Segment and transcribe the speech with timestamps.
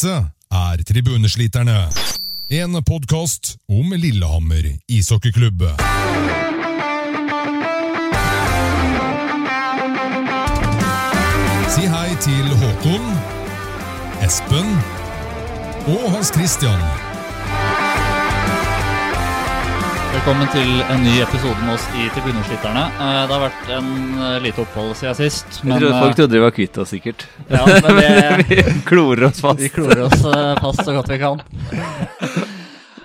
[0.00, 1.88] Dette er Tribunesliterne.
[2.48, 5.66] En podkast om Lillehammer ishockeyklubb.
[11.68, 13.12] Si hei til Håkon,
[14.24, 14.72] Espen
[15.84, 17.09] og Hans Christian.
[20.10, 22.82] Velkommen til en ny episode med oss i Tribuneslitterne.
[22.90, 25.60] Eh, Det har vært en eh, lite opphold siden sist.
[25.62, 27.26] Jeg trodde folk trodde vi var kvitt oss, sikkert.
[27.46, 28.10] eh, ja, men det,
[28.50, 29.60] vi klorer oss fast.
[29.62, 31.42] vi klorer oss eh, fast så godt vi kan.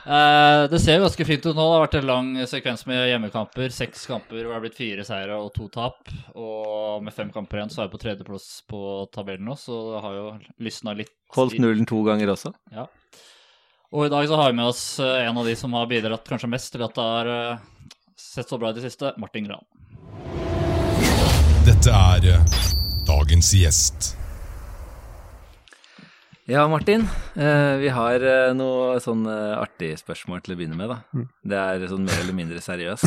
[0.05, 1.61] Eh, Det ser jo ganske fint ut nå.
[1.61, 3.69] Det har vært en lang sekvens med hjemmekamper.
[3.73, 6.09] Seks kamper hvor det har blitt fire seire og to tap.
[6.33, 8.81] Og med fem kamper igjen så er vi på tredjeplass på
[9.13, 10.27] tabellen nå, så det har jo
[10.61, 11.13] lysna litt.
[11.37, 12.53] Holdt nullen to ganger også.
[12.73, 12.89] Ja.
[13.95, 16.27] Og i dag så har vi med oss eh, en av de som har bidratt
[16.27, 17.61] kanskje mest til at det har eh,
[18.19, 19.63] sett så bra i det siste, Martin Gran.
[21.63, 22.57] Dette er eh,
[23.07, 24.11] dagens gjest.
[26.47, 27.07] Ja, Martin.
[27.33, 31.23] Eh, vi har eh, noe sånn eh, artig spørsmål til å begynne med, da.
[31.41, 33.05] Det er sånn mer eller mindre seriøst.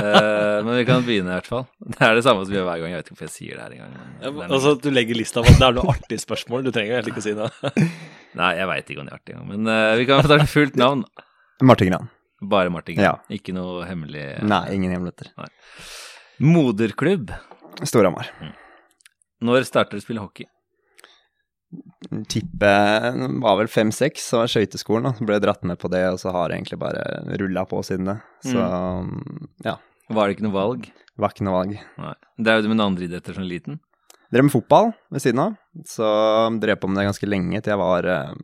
[0.00, 1.66] eh, men vi kan begynne i hvert fall.
[1.84, 2.94] Det er det samme som vi gjør hver gang.
[2.94, 4.14] Jeg vet ikke hvorfor jeg sier det her engang.
[4.24, 6.64] Ja, altså, du legger lista på at det er noe artig spørsmål.
[6.64, 7.84] Du trenger jo egentlig ikke å si det.
[8.40, 9.50] Nei, jeg veit ikke om det er artig engang.
[9.52, 11.02] Men eh, vi kan få ta fullt navn.
[11.72, 12.08] Martin Gran.
[12.54, 13.02] Bare Martin.
[13.04, 13.12] Ja.
[13.28, 15.34] Ikke noe hemmelig Nei, ingen hemmeligheter.
[16.40, 17.36] Moderklubb.
[17.84, 18.32] Storhamar.
[19.44, 20.48] Når starter du å spille hockey?
[22.30, 22.70] Tippe
[23.42, 25.12] var vel fem-seks, så var skøyteskolen.
[25.26, 27.04] Ble dratt med på det, og så har jeg egentlig bare
[27.38, 28.16] rulla på siden det.
[28.48, 28.64] Så
[29.66, 29.76] ja,
[30.10, 30.90] Var det ikke noe valg?
[31.20, 31.78] var ikke noe valg.
[32.00, 32.14] Nei.
[32.40, 33.78] Drev du med noen andre idretter som liten?
[34.32, 35.56] Drev med fotball ved siden av,
[35.90, 36.06] så
[36.62, 38.34] drev på med det ganske lenge, til jeg var eh,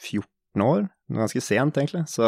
[0.00, 0.84] 14 år.
[1.18, 2.04] Ganske sent, egentlig.
[2.10, 2.24] Så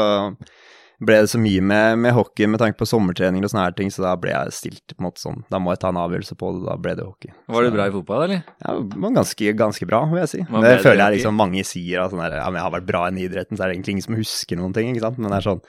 [1.03, 3.91] ble det så mye med, med hockey med tanke på sommertreninger og sånne her ting,
[3.93, 5.43] så da ble jeg stilt på en måte sånn.
[5.53, 7.35] Da må jeg ta en avgjørelse på det, da ble det hockey.
[7.53, 8.41] Var du bra i fotball, eller?
[8.65, 10.41] Ja, det var ganske, ganske bra, vil jeg si.
[10.49, 12.89] Var Det føler jeg liksom mange sier, at sånn der, ja, men jeg har vært
[12.89, 15.21] bra i idretten, så er det egentlig ingen som husker noen ting, ikke sant.
[15.21, 15.63] Men det er sånn,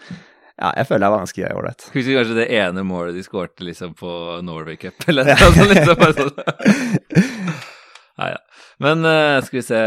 [0.57, 1.87] ja, jeg føler jeg var ganske ålreit.
[1.93, 4.15] Husker du kanskje det ene målet de skårte liksom på
[4.47, 5.61] Norway Cup, eller noe sånt?
[5.75, 7.31] Liksom, sånn.
[8.17, 8.41] Nei, ja.
[8.81, 9.79] Men uh, skal vi se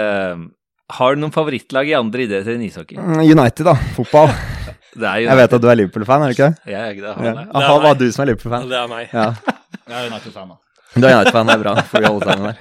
[0.94, 2.98] Har du noen favorittlag i andre idretter enn ishockey?
[2.98, 3.74] Mm, United, da.
[3.96, 4.34] Fotball.
[4.94, 6.72] Det er Jeg vet at du er Liverpool-fan, er du ikke det?
[6.72, 7.12] Jeg er ikke det.
[7.12, 7.18] Ja.
[7.20, 7.44] Han er.
[7.44, 8.66] Det er Aha, var du som er Liverpool-fan?
[8.70, 9.12] Det er meg.
[9.14, 9.28] Ja.
[9.90, 10.58] Jeg er United-fan, da.
[10.94, 12.58] Du er United-fan, det er bra, for vi holde sammen der.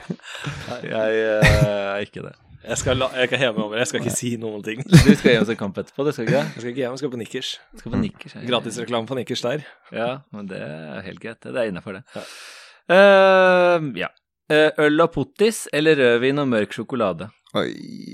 [0.85, 1.57] Jeg eh,
[1.95, 2.35] er ikke det.
[2.69, 3.77] Jeg skal, la, jeg kan heve meg over.
[3.79, 4.81] Jeg skal ikke si noen ting.
[4.83, 6.41] Du skal gi oss en kamp etterpå, det skal ikke?
[6.43, 7.51] Jeg skal ikke hjem, jeg skal på Nikkers.
[7.81, 8.35] Skal på Nikkers.
[8.35, 8.45] ja.
[8.49, 9.65] Gratisreklame på Nikkers der.
[9.95, 11.39] Ja, men det er helt greit.
[11.45, 12.25] Det er innafor, det.
[12.93, 14.11] Eh, ja.
[14.49, 17.29] Eh, øl og pottis eller rødvin og mørk sjokolade?
[17.57, 17.69] Oi,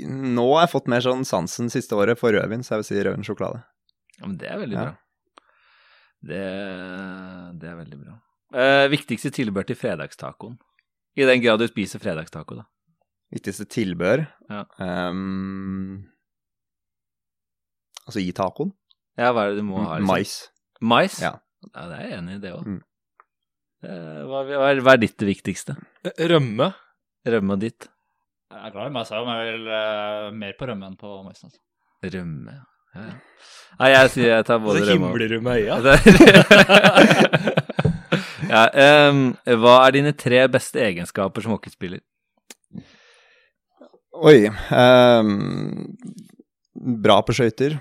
[0.08, 3.02] nå har jeg fått mer sånn sansen siste året for rødvin, så jeg vil si
[3.02, 3.66] rødvin sjokolade.
[4.20, 4.84] Ja, men det er veldig Ja.
[4.86, 4.96] bra.
[6.26, 6.44] Det,
[7.62, 8.16] det er veldig bra.
[8.56, 10.56] Eh, viktigste tilbør til fredagstacoen?
[11.18, 12.66] I den grad du spiser fredagstaco, da.
[13.34, 14.64] Viktigste tilbør Ja.
[14.80, 16.06] Um,
[18.06, 18.72] Altså i tacoen?
[19.18, 19.96] Ja, hva er det du må ha?
[19.98, 20.08] liksom?
[20.12, 20.34] Mais.
[20.82, 21.16] Mais?
[21.24, 21.32] Ja.
[21.74, 22.68] ja, det er jeg enig i, det òg.
[22.68, 22.82] Mm.
[23.86, 25.76] Hva, hva, er- hva er ditt det viktigste?
[26.20, 26.68] Rømme.
[27.26, 27.88] Rømme ditt?
[28.52, 31.16] Jeg er glad i meg selv, men jeg vil uh, mer på rømme enn på
[31.26, 31.42] mais.
[31.48, 31.60] Altså.
[32.14, 32.64] Rømme, ja.
[32.96, 33.14] Ja.
[33.76, 35.76] Nei, jeg sier jeg tar både Så rømme og himler du med øya.
[38.54, 38.62] ja,
[39.10, 39.26] um,
[39.64, 42.00] hva er dine tre beste egenskaper som hockeyspiller?
[44.16, 44.48] Oi.
[44.72, 45.92] um,
[47.04, 47.76] bra på skøyter.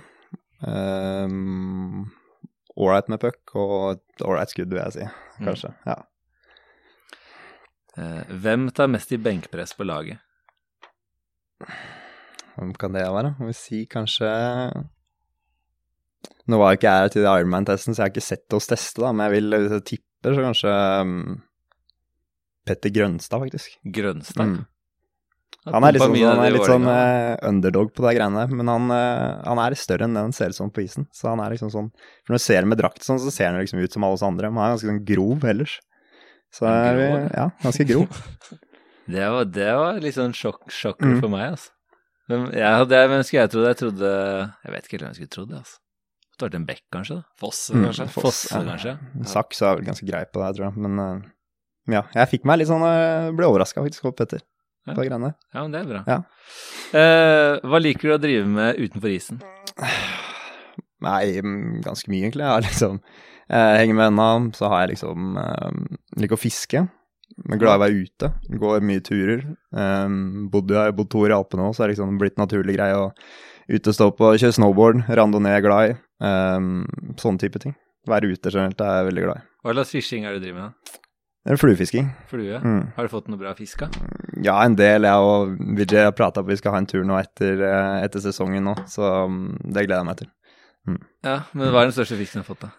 [0.66, 2.10] Um,
[2.75, 5.06] Ålreit med puck og et ålreit skudd, vil jeg si.
[5.38, 5.46] Mm.
[5.46, 5.70] Kanskje.
[5.86, 6.00] Ja.
[7.94, 10.19] Uh, hvem tar mest i benkpress på laget?
[12.56, 13.36] Hvem kan det være?
[13.38, 14.32] Jeg vi si kanskje
[16.51, 19.01] Nå var jo ikke jeg her til Ironman-testen, så jeg har ikke sett oss teste,
[19.01, 21.17] da, men jeg vil hvis jeg tipper, så kanskje um,
[22.69, 23.75] Petter Grønstad, faktisk.
[23.85, 24.55] Grønstad.
[24.55, 24.62] Mm.
[25.73, 28.91] Han er, liksom, han er litt sånn eh, underdog på de greiene der, men han,
[28.93, 31.07] uh, han er større enn det han ser ut som på isen.
[31.17, 33.49] Så han er liksom sånn For når du ser ham med drakt sånn, så ser
[33.49, 35.79] han liksom ut som alle oss andre, men han er ganske sånn grov ellers.
[36.53, 38.20] Så er vi, ja, ganske grov.
[39.05, 41.19] Det var, det var litt sånn sjokk, sjokker Mm.
[41.20, 41.73] for meg, altså.
[42.32, 44.12] Men jeg hadde, hvem skulle jeg trodde, Jeg trodde
[44.65, 45.75] Jeg vet ikke helt hvem jeg skulle trodd, altså.
[46.34, 47.16] Det vært en bekk, kanskje?
[47.20, 48.06] da Foss, Mm, kanskje.
[48.14, 48.62] Fosse, ja.
[48.72, 48.94] kanskje?
[49.31, 51.28] Saks er vel ganske grei på det, tror jeg, men eh,
[51.94, 52.02] ja.
[52.14, 54.40] Jeg fikk meg litt sånn eh, Ble overraska faktisk over Petter
[54.86, 54.92] Ja.
[54.96, 55.34] på greiene.
[55.54, 56.02] Ja, men det er bra.
[56.10, 56.19] Ja.
[56.92, 59.38] Eh, hva liker du å drive med utenfor isen?
[61.04, 62.44] Nei, mm, ganske mye, egentlig.
[62.48, 65.81] Jeg liksom eh, henger med venner, så har jeg liksom eh,
[66.22, 66.84] Liker å fiske.
[67.34, 68.28] Jeg er glad i å være ute.
[68.62, 69.40] Går mye turer.
[69.75, 72.36] Um, bodde, jeg har bodd to år i Alpene òg, så er det liksom blitt
[72.38, 73.08] naturlig greie å
[73.70, 75.05] ute og stå på, kjøre snowboard.
[75.08, 75.96] Randonee er glad i.
[76.25, 76.84] Um,
[77.20, 77.76] sånne type ting.
[78.08, 79.49] Være ute generelt er jeg veldig glad i.
[79.64, 80.69] Hva slags fishing er det du driver med?
[80.93, 81.00] da?
[81.44, 82.06] Er fluefisking.
[82.31, 82.56] Flue?
[82.56, 82.94] Mm.
[82.96, 84.06] Har du fått noe bra fisk, da?
[84.44, 85.05] Ja, en del.
[85.05, 88.22] Jeg og Vijay har prata på vi skal ha en tur nå etter, eh, etter
[88.25, 90.31] sesongen nå, så mm, det gleder jeg meg til.
[91.25, 92.72] Ja, Men hva er den største fisken du har fått, da?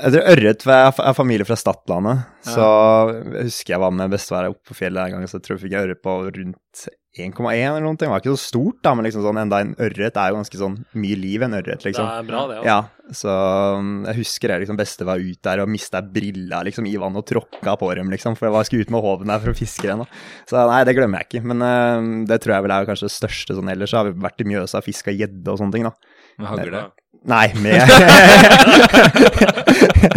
[0.00, 2.66] Jeg tror ørret, for jeg er familie fra Stadlandet, så
[3.10, 5.64] jeg husker jeg var med bestefar oppe på fjellet en gang, så jeg tror jeg
[5.64, 6.84] fikk ørret på rundt
[7.18, 7.98] 1,1 eller noe.
[7.98, 10.60] Det var ikke så stort, da, men liksom sånn, enda en ørret er jo ganske
[10.60, 12.06] sånn mye liv, en ørret, Det liksom.
[12.06, 12.58] er bra, det.
[12.60, 12.68] altså.
[12.70, 13.34] Ja, så
[13.80, 17.24] um, jeg husker det liksom beste var ut der og mista brilla liksom i vannet
[17.24, 19.58] og tråkka på dem, liksom, for jeg var skulle ut med håven der for å
[19.58, 20.06] fiske den.
[20.46, 23.16] Så nei, det glemmer jeg ikke, men uh, det tror jeg vel er kanskje det
[23.18, 23.90] største sånn ellers.
[23.90, 25.94] Så har vi vært i Mjøsa og fiska gjedde og sånne ting, da.
[26.38, 26.86] Med hagle?
[27.28, 27.84] Nei, med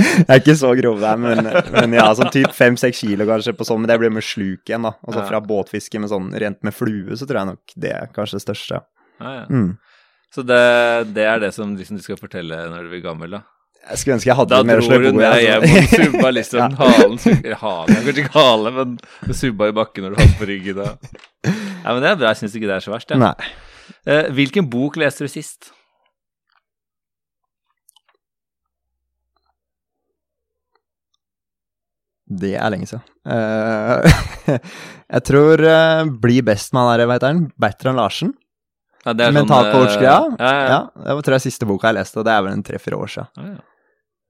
[0.24, 3.66] Jeg er ikke så grov der, men, men ja, sånn typ fem-seks kilo kanskje på
[3.68, 4.94] sånn, men det blir med sluk igjen, da.
[5.04, 5.28] Og så Ja.
[5.32, 8.46] fra båtfiske med sånn rent med flue, så tror jeg nok det er kanskje det
[8.48, 8.82] største.
[9.24, 9.46] Ja, ja.
[9.50, 9.72] Mm.
[10.34, 10.62] Så det,
[11.14, 13.44] det er det som liksom, du skal fortelle når du blir gammel, da?
[13.84, 15.20] Jeg skulle ønske jeg hadde Da mer dro slå du bo i.
[15.20, 15.44] ned altså.
[15.44, 16.68] hjem og subba liksom Ja.
[16.80, 17.18] halen
[17.60, 18.94] Halen er kanskje ikke hale, men
[19.28, 20.80] du subba i bakken når du hadde på ryggen.
[20.80, 20.94] Da.
[21.84, 22.30] Ja, men det er bra.
[22.32, 23.10] Jeg syns ikke det er så verst.
[23.12, 23.18] Ja.
[23.20, 23.34] Nei.
[24.08, 25.74] Eh, hvilken bok leste du sist?
[32.40, 33.04] Det er lenge siden.
[33.28, 34.58] Uh,
[35.16, 37.44] jeg tror uh, Bli best med han der, veit han?
[37.62, 38.34] Bertrand Larsen.
[39.04, 40.16] Ja, det er Mental sånn, coach, ja.
[40.32, 40.68] eh, Ja, ja.
[40.72, 43.00] Ja, det var tror jeg siste boka jeg leste, og det er vel en tre-fire
[43.04, 43.32] år siden.
[43.36, 43.64] Ja, ja.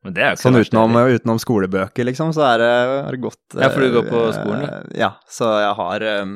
[0.04, 3.22] Men det er jo ikke Sånn utenom, utenom skolebøker, liksom, så er det, er det
[3.24, 4.98] godt Ja, for du går på eh, skolen, du?
[5.00, 6.34] Ja, så jeg har um,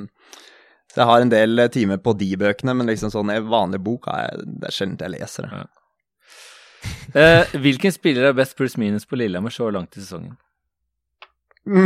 [0.94, 3.82] Så jeg har en del eh, timer på de bøkene, men liksom sånn i vanlig
[3.84, 5.66] bok er jeg, det er sjelden jeg leser det.
[7.18, 10.38] Eh, hvilken spiller er best pluss minus på Lillehammer så langt i sesongen?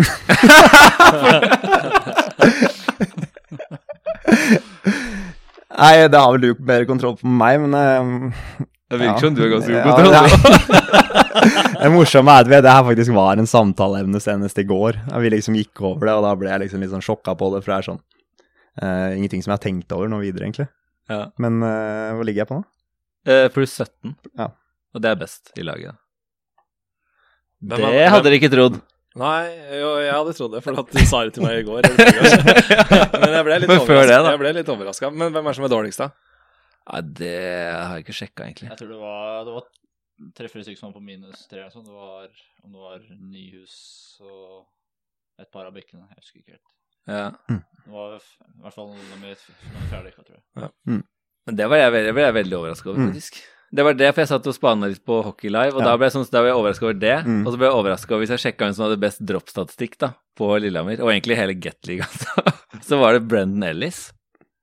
[5.72, 8.04] Nei, det har vel du bedre kontroll på enn meg, men eh,
[8.92, 9.19] Det virker Ja.
[9.24, 10.13] som du har ganske god Ja, kontroll.
[10.13, 10.22] ja.
[11.81, 14.94] Det morsomme er at det her faktisk var en samtaleevne senest i går.
[15.24, 17.62] Vi liksom gikk over det, og da ble jeg liksom litt sånn sjokka på det,
[17.63, 18.01] for det er sånn
[18.83, 20.68] uh, ingenting som jeg har tenkt over noe videre, egentlig.
[21.10, 21.22] Ja.
[21.42, 22.63] Men uh, hvor ligger jeg på nå?
[23.25, 24.13] Uh, pluss 17.
[24.38, 24.48] Ja.
[24.94, 25.95] Og det er best i laget.
[27.62, 28.75] Det hadde dere ikke trodd.
[29.19, 29.43] Nei,
[29.75, 31.83] jo, jeg hadde trodd det, for at du sa det til meg i går.
[33.21, 34.71] Men jeg ble litt overraska.
[34.71, 35.09] overraska.
[35.11, 36.07] Men hvem er som er dårligst, da?
[36.87, 37.33] Ja, det
[37.75, 38.69] har jeg ikke sjekka, egentlig.
[38.71, 39.67] Jeg tror det var, det var
[40.39, 41.65] tre-fire stykker som var på minus tre.
[41.73, 41.83] Sånn.
[41.89, 42.29] Det var,
[42.63, 43.03] om det var
[43.35, 43.75] Nyhus
[44.23, 44.63] og
[45.43, 46.07] et par av bekkene.
[46.15, 46.67] Jeg husker ikke helt.
[47.11, 47.27] Ja.
[47.51, 48.21] Det var i
[48.63, 49.39] hvert fall noe med noe jeg.
[50.23, 51.03] tror jeg.
[51.49, 53.11] Men det var jeg, veldig- det ble jeg veldig overraska over, Mm.
[53.71, 55.91] Det var det, for jeg satt og spana litt på Hockey Live, og Ja.
[55.91, 57.18] da ble jeg, sånn, jeg overraska over det.
[57.23, 57.44] Mm.
[57.45, 60.09] Og så ble jeg overraska over hvis jeg sjekka hvem som hadde best droppstatistikk da,
[60.35, 64.09] på Lillehammer, og egentlig hele Gateligaen, så, så var det Brendan Ellis.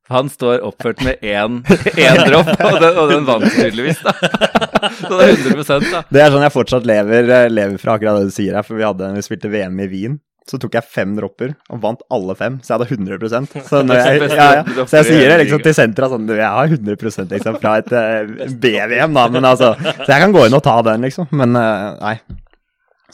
[0.09, 1.59] Han står oppført med én,
[2.05, 4.13] én dropp, og den, og den vant tydeligvis, da.
[4.99, 5.99] Så det er 100 da.
[6.09, 8.79] Det er sånn jeg fortsatt lever, eh, lever fra akkurat det du sier her, for
[8.79, 10.15] vi, hadde, vi spilte VM i Wien.
[10.49, 14.01] Så tok jeg fem dropper og vant alle fem, så jeg hadde 100% Så, når
[14.01, 14.85] jeg, ja, ja.
[14.89, 17.93] så jeg sier det liksom til sentra sånn du, Jeg har 100 liksom fra et
[17.99, 21.29] uh, B-VM, da, men altså Så jeg kan gå inn og ta den, liksom.
[21.37, 22.17] Men uh, nei.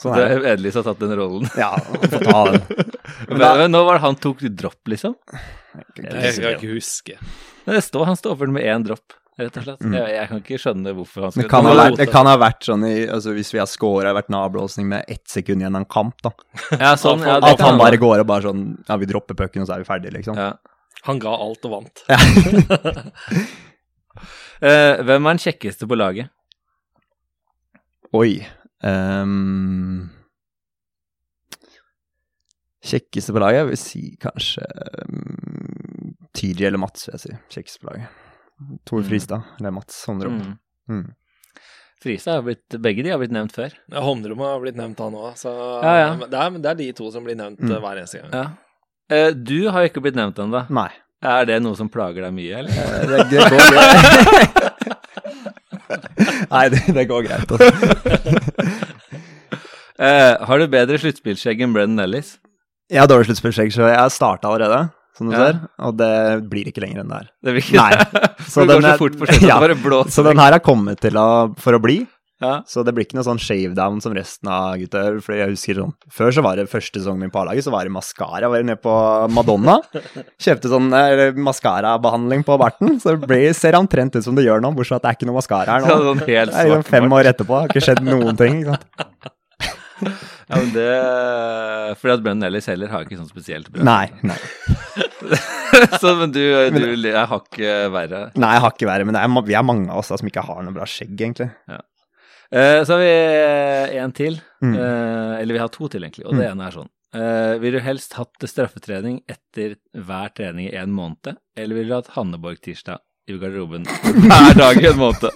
[0.00, 0.38] Sånn Det er det.
[0.38, 1.46] er Edlis har tatt den rollen.
[1.62, 2.64] Ja, få ta den.
[3.30, 5.16] Men, men nå var det han tok dropp, liksom?
[5.96, 7.20] Jeg kan ikke huske.
[7.66, 9.82] Det står, han står oppført med én dropp, rett og slett.
[9.92, 12.64] Jeg, jeg kan ikke skjønne hvorfor han Det kan, ha vært, det kan ha vært
[12.68, 15.90] sånn i altså Hvis vi har scora, vært avblåsning med ett sekund igjen av en
[15.92, 16.32] kamp, da.
[16.84, 19.64] Ja, sånn, ja, det At han bare går og bare sånn Ja, vi dropper pucken,
[19.64, 20.40] og så er vi ferdige, liksom.
[20.40, 20.54] ja.
[21.06, 22.06] Han ga alt og vant.
[24.56, 26.30] Eh, Hvem er den kjekkeste på laget?
[28.16, 28.38] Oi.
[28.80, 30.06] um,
[32.80, 33.58] kjekkeste på laget?
[33.60, 34.64] Jeg vil si kanskje
[35.04, 37.36] um, TJ eller Mats, vil jeg si.
[37.58, 38.25] Kjekkeste på laget.
[38.88, 39.08] Tor Mm.
[39.08, 40.36] Fristad eller Mats Håndrom.
[40.40, 40.58] Mm.
[40.88, 41.14] Mm.
[42.02, 43.72] Frisa har blitt, begge de har blitt nevnt før.
[43.92, 45.34] Ja, Håndrom har blitt nevnt, han òg.
[45.40, 45.50] Så
[45.82, 46.14] Ja, ja.
[46.26, 47.70] Det, er, det er de to som blir nevnt Mm.
[47.72, 48.30] eh, hver eneste gang.
[48.32, 48.46] Ja.
[49.10, 50.64] Eh, Du har ikke blitt nevnt ennå.
[51.22, 52.70] Er det noe som plager deg mye, eller?
[52.70, 55.16] eh, Det, det går greit.
[56.50, 57.50] Nei, det, det går greit.
[57.50, 57.68] Altså.
[59.96, 62.34] Eh, har du bedre sluttspillskjegg enn Brennan Ellis?
[62.92, 65.46] Jeg har dårlig sluttspillskjegg, så jeg starta allerede, som du Ja.
[65.46, 65.60] ser.
[65.88, 66.10] Og det
[66.50, 67.30] blir ikke lenger enn det her.
[67.42, 68.26] Det blir ikke Nei.
[68.52, 69.48] Så, det går så fort på slutten.
[69.48, 70.12] ja, Bare blåser.
[70.18, 72.02] Så den her har kommet til å, for å bli.
[72.36, 72.58] Ja.
[72.68, 75.06] Så det blir ikke noe sånn shavedown som resten av gutta.
[75.24, 77.88] For jeg husker sånn Før så var det første sesongen min på A-laget, så var
[77.88, 78.50] det maskara.
[78.52, 78.92] Var nede på
[79.32, 79.78] Madonna.
[80.44, 82.98] Kjøpte sånn eh, maskarabehandling på barten.
[83.00, 85.18] Så det blir, ser omtrent ut som det gjør nå, bortsett fra at det er
[85.22, 85.96] ikke noe maskara her nå.
[86.10, 88.60] sånn helt Det er liksom fem år etterpå, har ikke skjedd noen ting.
[88.66, 89.32] Ikke sant?
[90.00, 90.86] Ja, men det
[92.00, 93.84] Fordi at Brennan Ellis heller har ikke sånn spesielt bra.
[93.86, 94.36] Nei, nei.
[96.02, 98.22] så, men du, du har ikke verre.
[98.36, 100.44] Nei, jeg har ikke verre, men er, vi er mange av oss da, som ikke
[100.46, 101.50] har noe bra skjegg, egentlig.
[101.70, 104.38] Eh, så har vi en til.
[104.62, 104.74] Mm.
[104.74, 106.26] Eh, eller vi har to til, egentlig.
[106.28, 106.90] Og det ene er sånn.
[107.16, 111.94] Eh, vil du helst hatt straffetrening etter hver trening i en måned, eller vil du
[111.96, 112.98] hatt Hanneborg-tirsdag
[113.30, 113.86] i garderoben
[114.26, 115.30] hver dag i en måned?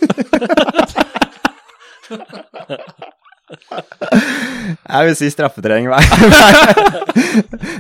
[3.50, 6.04] Jeg vil si straffetrening hver,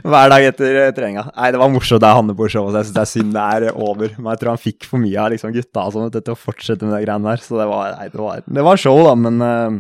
[0.04, 1.26] hver dag etter eh, treninga.
[1.36, 3.68] Nei, det var morsomt, det er Hanneborg-showet, så jeg syns det er synd det er
[3.76, 4.14] over.
[4.18, 6.96] Men jeg tror han fikk for mye av liksom, gutta sånn til å fortsette med
[6.96, 7.44] de greiene der.
[7.44, 9.78] Så det var, nei, det var, det var show, da, men eh,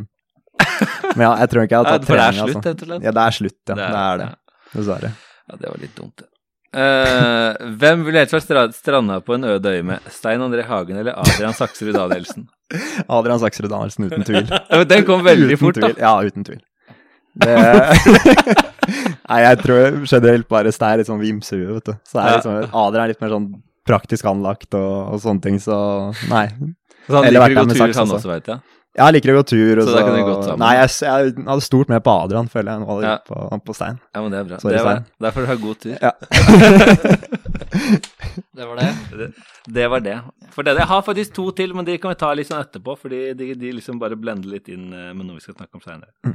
[1.16, 2.10] Men ja, jeg tror ikke jeg har tatt trening.
[2.10, 2.68] for det er slutt, altså.
[2.70, 3.04] rett og slett?
[3.08, 3.74] Ja, det er slutt, ja.
[3.74, 4.28] Det Det er, det.
[4.74, 5.10] Dessverre.
[5.50, 6.29] Ja, det var litt dumt, det.
[6.70, 10.04] Eh, hvem ville vært stra stranda på en øde øy med?
[10.14, 12.44] Stein André Hagen eller Adrian Saksrud Danielsen?
[13.08, 14.46] Adrian Saksrud Danielsen, uten tvil.
[14.70, 15.90] Men Den kom veldig uten fort, da.
[15.98, 16.60] Ja, uten tvil.
[17.40, 17.56] Det
[19.30, 21.94] Nei, jeg tror generelt bare Stein er litt sånn vimsehue, vet du.
[22.10, 22.38] Så er Ja.
[22.38, 23.48] liksom, Adrian er litt mer sånn
[23.86, 25.76] praktisk anlagt og, og sånne ting, så
[26.30, 26.46] nei.
[27.06, 28.30] Så han Eller liker vært å gå der med tur, saks han også.
[28.30, 28.60] veit jeg.
[28.98, 29.78] Jeg liker å gå tur.
[29.78, 30.62] Og Så så, da kan vi gått sammen.
[30.64, 32.82] Nei, jeg, jeg hadde stort med på Adrian, føler jeg.
[32.82, 33.12] Nå Ja.
[33.26, 33.36] på,
[33.68, 34.00] på Stein.
[34.14, 34.58] Ja, men det er bra.
[34.58, 35.06] Sorry, det var, Stein.
[35.26, 35.94] derfor du har god tur.
[36.02, 36.12] Ja.
[38.52, 39.32] Det var det.
[39.66, 40.16] Det var det.
[40.52, 42.94] For det, jeg har faktisk to til, men de kan vi ta litt sånn etterpå,
[42.98, 45.84] fordi de, de liksom bare blender litt inn eh, med noe vi skal snakke om
[45.84, 46.34] seinere.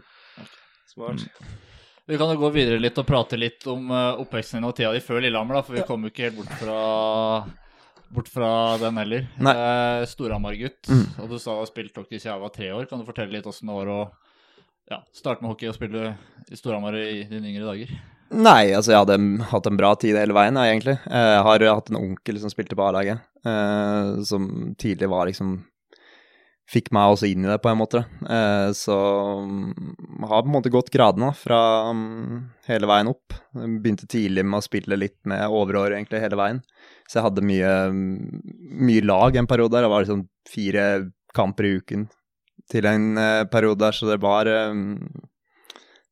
[0.91, 1.25] Smart.
[2.07, 4.91] Vi kan jo gå videre litt og prate litt om uh, oppveksten din og tida
[4.95, 6.79] di før Lillehammer, da, for vi kom jo ikke helt bort fra,
[8.13, 8.49] bort fra
[8.81, 9.25] den heller.
[9.39, 11.05] Uh, Storhamar-gutt, Mm.
[11.23, 12.85] og du sa du har spilt hockey siden jeg var tre år.
[12.89, 13.99] Kan du fortelle litt åssen det var å
[14.91, 16.15] ja, starte med hockey og spille
[16.51, 17.95] i Storhamar i dine yngre dager?
[18.35, 20.97] Nei, altså jeg hadde hatt en bra tid hele veien, egentlig.
[21.05, 25.59] Eh, Jeg har hatt en onkel som spilte på A-laget, eh, som tidlig var liksom
[26.65, 28.01] Fikk meg også inn i det, på en måte.
[28.25, 28.95] Eh, Så
[29.45, 31.59] mm, har på en måte gått gradene fra
[31.93, 33.35] mm, hele veien opp.
[33.53, 36.63] Begynte tidlig med å spille litt med overår egentlig hele veien.
[37.05, 39.85] Så jeg hadde mye, mye lag en periode der.
[39.85, 40.87] Det var liksom fire
[41.37, 42.09] kamper i uken
[42.71, 44.49] til en eh, periode der, så det var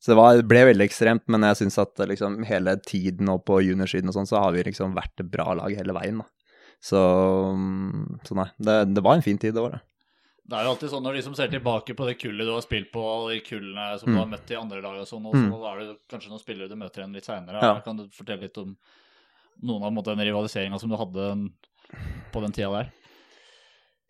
[0.03, 3.45] så det, var, det ble veldig ekstremt, men jeg syns at liksom hele tiden og
[3.47, 6.27] på juniorsiden og sånn, så har vi liksom vært et bra lag hele veien, da.
[6.83, 6.99] Så,
[7.55, 9.79] mm, så nei, det, det var en fin tid, det var det.
[10.43, 12.61] Det er jo alltid sånn når de som ser tilbake på det kullet du har
[12.65, 14.19] spilt på, og de kullene som du Mm.
[14.19, 15.63] har møtt i andre lag og sånn, og så Mm.
[15.71, 17.61] er det kanskje noen spillere du møter igjen litt seinere.
[17.61, 17.79] Ja.
[17.79, 18.75] Kan du fortelle litt om
[19.63, 21.49] noen av den rivaliseringa som du hadde
[22.33, 22.91] på den tida der?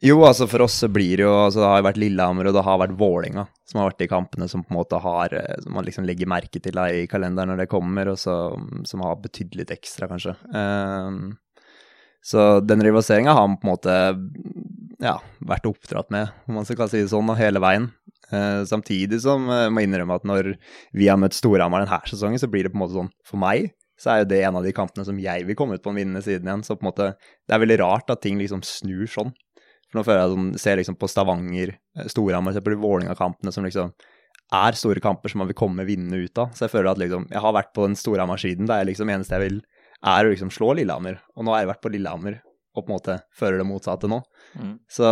[0.01, 2.63] Jo, altså for oss så blir det jo altså Det har vært Lillehammer og det
[2.65, 5.73] har vært Vålinga som har vært de kampene som på en måte har eh, Som
[5.73, 8.35] man liksom legger merke til da i kalenderen når det kommer, og så,
[8.85, 10.35] som har betydd litt ekstra, kanskje.
[10.53, 11.37] Um,
[12.21, 13.95] så den rivaliseringa har på en måte
[15.03, 17.89] ja, vært oppdratt med, om man skal si det sånn, hele veien.
[18.33, 20.53] Eh, samtidig som eh, jeg må innrømme at når
[20.95, 23.74] vi har møtt Storhamar denne sesongen, så blir det på en måte sånn For meg
[24.00, 26.00] så er jo det en av de kampene som jeg vil komme ut på den
[26.01, 26.63] vinnende siden igjen.
[26.65, 29.31] Så på en måte det er veldig rart at ting liksom snur sånn.
[29.91, 33.53] For nå føler jeg sånn, ser liksom på Stavanger, eh, Storhamar, ser på de Vålerenga-kampene
[33.53, 33.93] som liksom
[34.53, 36.55] er store kamper som man vil komme vinnende ut av.
[36.57, 39.38] Så jeg føler at liksom, jeg har vært på den Storhamar-siden, det er liksom eneste
[39.38, 39.62] jeg vil,
[40.03, 41.22] er å liksom slå Lillehammer.
[41.38, 42.41] Og nå har jeg vært på Lillehammer
[42.73, 44.19] og på en måte fører det motsatte nå.
[44.57, 44.73] Mm.
[44.89, 45.05] Så,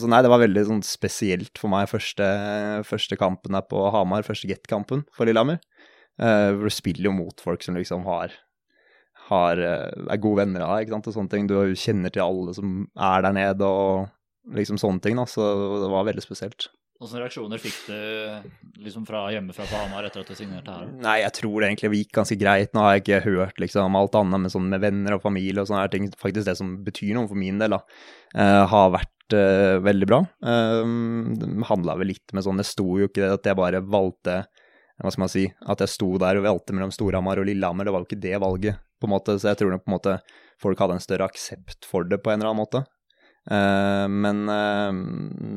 [0.00, 2.26] så nei, det var veldig sånn spesielt for meg første,
[2.88, 5.60] første kampen her på Hamar, første Get-kampen for Lillehammer.
[6.20, 8.34] Uh, hvor du spiller jo mot folk som liksom har
[9.30, 11.46] har, eh, er gode venner av ikke sant, og sånne ting.
[11.46, 15.46] Du kjenner til alle som er der nede, og liksom sånne ting, da, så
[15.84, 16.70] det var veldig spesielt.
[17.00, 20.88] Hvilke reaksjoner fikk du liksom fra hjemmefra på Hamar etter at du signerte her?
[21.00, 22.74] Nei, jeg tror det egentlig gikk ganske greit.
[22.76, 25.70] Nå har jeg ikke hørt liksom alt annet, men sånn med venner og familie og
[25.70, 27.80] sånne ting, faktisk det som betyr noe for min del, da,
[28.36, 30.20] uh, har vært uh, veldig bra.
[30.44, 33.80] Uh, det handla vel litt med sånn, det sto jo ikke det at jeg bare
[33.80, 34.42] valgte
[35.00, 37.96] hva skal man si, at jeg sto der og valgte mellom Storhamar og Lillehammer, det
[37.96, 40.18] var jo ikke det valget, på en måte, så jeg tror nok på en måte
[40.60, 42.84] folk hadde en større aksept for det på en eller annen måte.
[43.50, 44.92] Eh, men eh,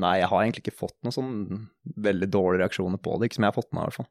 [0.02, 1.34] nei, jeg har egentlig ikke fått noen sånn
[2.04, 4.10] veldig dårlige reaksjoner på det, ikke som jeg har fått med i hvert fall.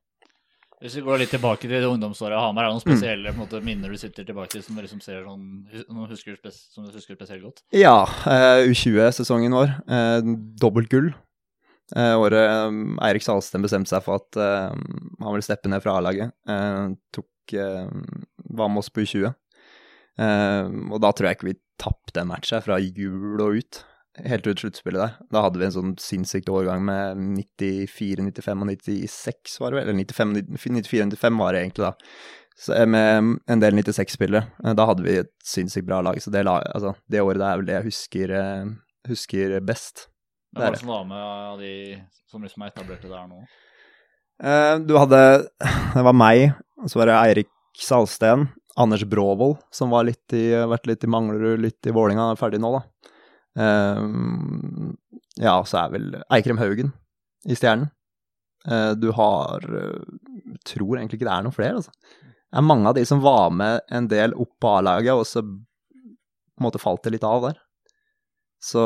[0.82, 3.60] Hvis vi går litt tilbake til ungdomsåret Hamar, er det noen spesielle på en måte,
[3.62, 5.44] minner du sitter tilbake til som du liksom ser sånn,
[6.10, 7.62] husker, som du husker spesielt godt?
[7.70, 9.76] Ja, uh, U20-sesongen vår.
[9.86, 11.12] Uh, dobbelt gull.
[11.94, 16.00] Uh, året um, Eirik Salsten bestemte seg for at uh, han ville steppe ned fra
[16.00, 16.34] A-laget.
[16.50, 17.86] Uh, tok eh,
[18.58, 19.30] Var med oss på U20.
[20.20, 23.82] Eh, og da tror jeg ikke vi tapte en match her fra jul og ut.
[24.28, 25.16] Helt ut sluttspillet der.
[25.32, 29.88] Da hadde vi en sånn sinnssykt årgang med 94, 95 og 96, var det vel?
[29.88, 31.92] Eller 95, 94, 95 var det egentlig da.
[32.62, 34.44] Så eh, med en del 96-spillere.
[34.64, 36.20] Eh, Da hadde vi et sinnssykt bra lag.
[36.22, 38.72] Så det, lag, altså, det året der er vel det jeg husker, eh,
[39.08, 40.06] husker best.
[40.52, 41.74] Hva Det er det som var med av de
[42.28, 43.42] som liksom er etablerte der nå?
[44.88, 45.18] Du hadde
[45.94, 46.50] Det var meg,
[46.82, 48.48] og så var det Eirik Salsten.
[48.80, 53.10] Anders Bråvold, som har vært litt i Manglerud, litt i Vålinga, er ferdig nå, da.
[53.52, 54.94] Um,
[55.36, 56.92] ja, så er vel Eikrem Haugen
[57.44, 57.90] i Stjernen.
[58.64, 60.00] Uh, du har uh,
[60.64, 61.92] tror egentlig ikke det er noen flere, altså.
[61.92, 65.44] Det er mange av de som var med en del opp på A-laget, og så
[65.44, 67.60] på en måte falt det litt av der.
[68.62, 68.82] Så,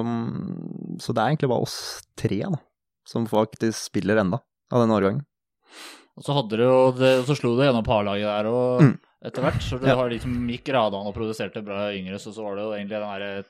[0.00, 1.78] um, så det er egentlig bare oss
[2.16, 2.60] tre da,
[3.08, 4.40] som faktisk spiller enda
[4.72, 5.24] av den årgangen.
[6.16, 8.96] Og så hadde du jo det, og så slo du gjennom A-laget der og Mm.
[9.26, 9.60] Etter hvert.
[9.62, 9.96] Så du Ja.
[9.96, 13.20] har liksom gikk radene og produserte bra yngre, så så var det jo egentlig den
[13.20, 13.44] der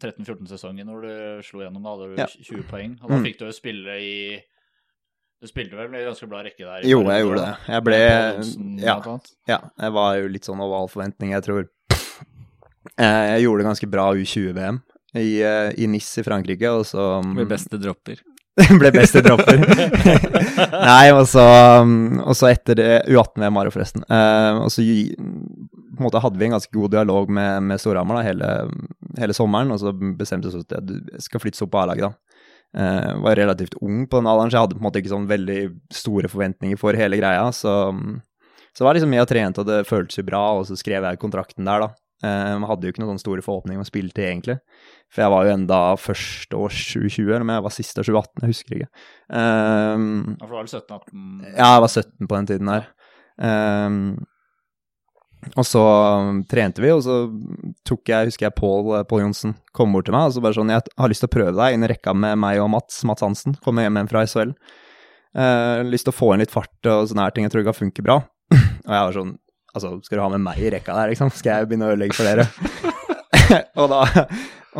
[0.00, 1.82] 13-14-sesongen hvor du slo gjennom.
[1.82, 2.26] Da hadde du Ja.
[2.26, 2.98] 20 poeng.
[3.02, 3.24] Og da Mm.
[3.24, 4.42] fikk du jo spille i
[5.42, 6.82] Du spilte vel med ganske bra rekke der?
[6.84, 7.46] Jo, jeg gjorde da.
[7.46, 7.72] det.
[7.72, 9.18] Jeg ble Ja.
[9.48, 11.68] Ja, jeg var jo litt sånn oval forventning, jeg tror.
[12.98, 14.82] Eh, Jeg gjorde ganske bra U20-VM
[15.14, 18.20] i, eh, i Nis i Frankrike, og så Med beste dropper.
[18.80, 19.60] ble best i dropper.
[20.90, 21.44] Nei, og så,
[21.82, 24.04] um, og så etter det U18-VM var det forresten.
[24.10, 28.24] Uh, og så på en måte hadde vi en ganske god dialog med, med Storhamar
[28.26, 28.50] hele,
[29.20, 32.12] hele sommeren, og så bestemte vi oss at du skal flyttes opp på A-laget da.
[32.70, 35.30] Uh, var relativt ung på den alderen, så jeg hadde på en måte ikke sånn
[35.30, 35.60] veldig
[35.94, 37.48] store forventninger for hele greia.
[37.56, 37.72] Så,
[38.76, 41.08] så var det liksom mye av trent, og det føltes jo bra, og så skrev
[41.08, 41.92] jeg kontrakten der, da.
[42.20, 44.58] Eh, jeg hadde jo ikke noen store forhåpninger om å spille til, egentlig.
[45.10, 48.52] For jeg var jo enda førsteårs 2020, eller om jeg var siste år 2018, jeg
[48.52, 48.90] husker ikke.
[49.32, 51.22] Um, Ja, for du var vel 17-18?
[51.54, 52.90] ja, jeg var 17 på den tiden der.
[53.40, 54.02] Um,
[55.56, 55.82] og så
[56.20, 57.16] um, trente vi, og så
[57.88, 60.68] tok jeg, husker jeg Pål Pål Johnsen kom bort til meg og så bare sånn
[60.68, 63.24] Jeg har lyst til å prøve deg inn i rekka med meg og Mats, Mats
[63.24, 63.56] Hansen.
[63.64, 64.52] Kommer hjem igjen fra SHL.
[65.32, 67.48] Uh, lyst til å få inn litt fart og sånne her ting.
[67.48, 68.18] Jeg tror det kan funke bra.
[68.52, 69.32] og jeg var sånn
[69.74, 71.30] Altså, skal du ha med meg i rekka der, liksom?
[71.34, 72.46] Skal jeg begynne å ødelegge for dere?
[73.80, 74.26] og, da,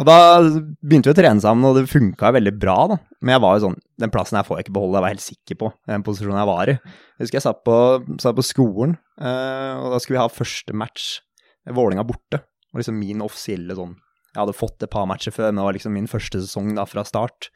[0.01, 2.99] og da begynte vi å trene sammen, og det funka veldig bra, da.
[3.21, 5.27] Men jeg var jo sånn Den plassen her får jeg ikke beholde, jeg var helt
[5.27, 6.77] sikker på den posisjonen jeg var i.
[6.81, 7.79] Jeg husker jeg satt på,
[8.23, 11.11] satt på skolen, eh, og da skulle vi ha første match,
[11.71, 12.41] Vålinga borte.
[12.73, 13.97] Og liksom min offisielle sånn
[14.31, 16.87] Jeg hadde fått et par matcher før, men det var liksom min første sesong da
[16.89, 17.51] fra start.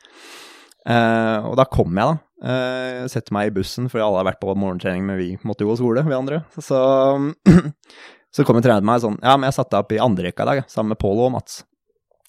[0.84, 2.20] Eh, og da kom jeg, da.
[2.44, 5.70] Uh, setter meg i bussen, fordi alle har vært på morgentrening, men vi måtte jo
[5.70, 6.42] gå skole, vi andre.
[6.60, 10.26] Så, så kom en trener til meg sånn Ja, men jeg satte opp i andre
[10.28, 11.62] rekka i dag, sammen med Pål og Mats.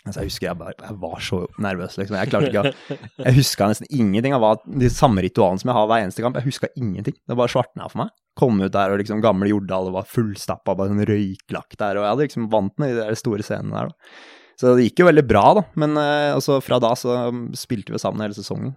[0.06, 2.16] Altså, jeg husker jeg bare Jeg var så nervøs, liksom.
[2.20, 5.90] Jeg klarte ikke å Jeg huska nesten ingenting av de samme ritualene som jeg har
[5.90, 6.38] hver eneste kamp.
[6.40, 7.18] Jeg huska ingenting.
[7.18, 8.14] Det bare svartna for meg.
[8.38, 12.14] Kom ut der, og liksom gamle Jordal var fullstappa, bare sånn røyklagt der, og jeg
[12.14, 14.34] hadde liksom vant med de der store scenene der, da.
[14.60, 15.64] Så det gikk jo veldig bra, da.
[15.82, 17.18] Men eh, også fra da så
[17.60, 18.76] spilte vi sammen hele sesongen.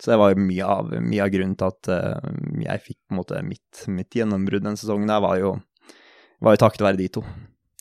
[0.00, 2.30] Så det var jo mye av, mye av grunnen til at uh,
[2.64, 5.50] jeg fikk på en måte mitt, mitt gjennombrudd den sesongen der, var jo,
[6.40, 7.24] var jo takket være de to.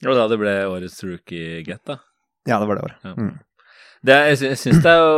[0.04, 1.95] Og da det ble årets rookie-get, da.
[2.47, 3.06] Ja, det var det året.
[3.08, 3.13] Ja.
[3.15, 3.38] Mm.
[4.10, 5.15] Det jeg sy- syns det er jo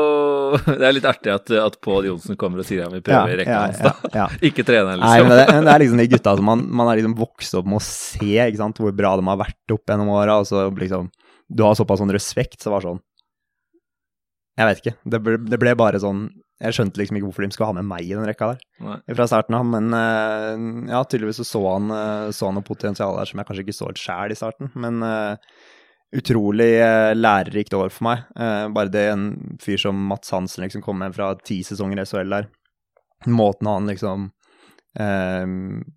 [0.81, 3.35] Det er litt artig at, at Pål Johnsen kommer og sier han vil prøve i
[3.39, 4.09] rekka ja, hans, ja, da.
[4.17, 4.25] ja.
[4.49, 5.53] Ikke treneren, Nei, men liksom.
[5.53, 7.83] det, det er liksom de gutta som man, man er liksom vokst opp med å
[7.85, 11.09] se, ikke sant, hvor bra de har vært opp gjennom åra, og så liksom
[11.51, 13.01] Du har såpass sånn respekt, så var det sånn
[14.59, 14.95] Jeg vet ikke.
[15.13, 16.25] Det ble, det ble bare sånn
[16.63, 18.97] Jeg skjønte liksom ikke hvorfor de skulle ha med meg i den rekka der Nei.
[19.17, 23.17] fra starten av, men eh, ja, tydeligvis så så han, eh, så han noe potensial
[23.17, 25.55] der som jeg kanskje ikke så helt sjæl i starten, men eh,
[26.21, 26.69] utrolig
[27.15, 28.25] lærerikt år for meg.
[28.75, 29.29] Bare det en
[29.63, 32.49] fyr som Mats Hansen liksom kom med fra ti sesonger i SHL der,
[33.31, 34.25] måten han liksom
[34.99, 35.45] eh,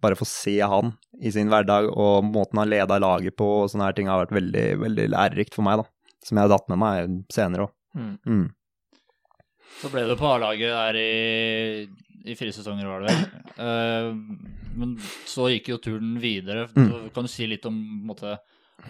[0.00, 3.86] Bare få se han i sin hverdag, og måten han leda laget på og sånne
[3.88, 5.84] her ting har vært veldig, veldig lærerikt for meg, da.
[6.24, 7.72] Som jeg har datt med meg senere òg.
[7.94, 8.14] Mm.
[8.26, 8.46] Mm.
[9.80, 11.86] Så ble du på A-laget der i,
[12.24, 13.24] i fire sesonger, var det vel.
[13.64, 14.08] Eh,
[14.74, 14.96] men
[15.30, 16.68] så gikk jo turen videre.
[16.74, 17.10] Mm.
[17.14, 17.76] Kan du si litt om
[18.08, 18.38] måte,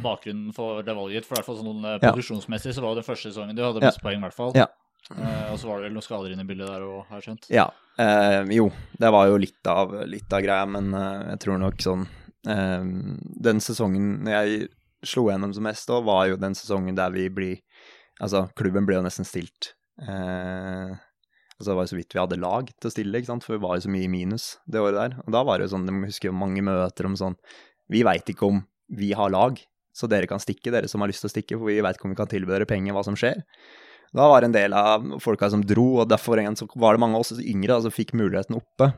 [0.04, 1.26] bakgrunnen for det valget?
[1.28, 2.10] For i hvert fall sånn eh, Ja.
[2.12, 3.92] produksjonsmessig så var det første sesongen du hadde Ja.
[4.02, 4.52] poeng, i hvert fall.
[4.56, 4.68] Ja.
[5.12, 7.28] Eh, og så var det vel noen skader inne i bildet der òg, har jeg
[7.28, 7.48] skjønt.
[7.52, 7.66] Ja.
[8.00, 11.84] Eh, jo, det var jo litt av, litt av greia, men eh, jeg tror nok
[11.84, 12.06] sånn
[12.50, 12.86] eh,
[13.46, 14.64] Den sesongen jeg
[15.04, 17.60] slo gjennom som mest, da, var jo den sesongen der vi blir
[18.22, 19.72] Altså, klubben ble jo nesten stilt.
[19.98, 20.90] Eh,
[21.58, 23.56] altså, det var jo så vidt vi hadde lag til å stille, ikke sant, for
[23.56, 25.16] vi var jo så mye i minus det året der.
[25.24, 27.34] Og da var det jo sånn, jeg husker mange møter om sånn
[27.90, 28.62] Vi veit ikke om
[28.94, 29.58] vi har lag,
[29.94, 32.06] så dere kan stikke, dere som har lyst til å stikke, for vi veit ikke
[32.06, 33.42] om vi kan tilby dere penger, hva som skjer.
[34.14, 36.38] Da var det en del av folka som dro, og derfor
[36.78, 38.92] var det mange av oss yngre da, som fikk muligheten oppe.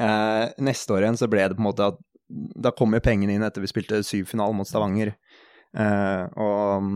[0.00, 3.34] Eh, neste år igjen så ble det på en måte at da kom jo pengene
[3.34, 5.14] inn etter vi spilte syvfinale mot Stavanger.
[5.76, 6.90] Eh, og,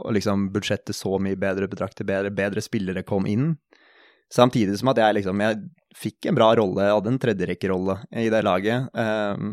[0.00, 3.54] og liksom budsjettet så mye bedre, betraktet bedre, bedre spillere kom inn.
[4.34, 5.58] Samtidig som at jeg liksom Jeg
[5.94, 8.90] fikk en bra rolle, jeg hadde en tredjerekkerolle i det laget.
[8.98, 9.44] Eh,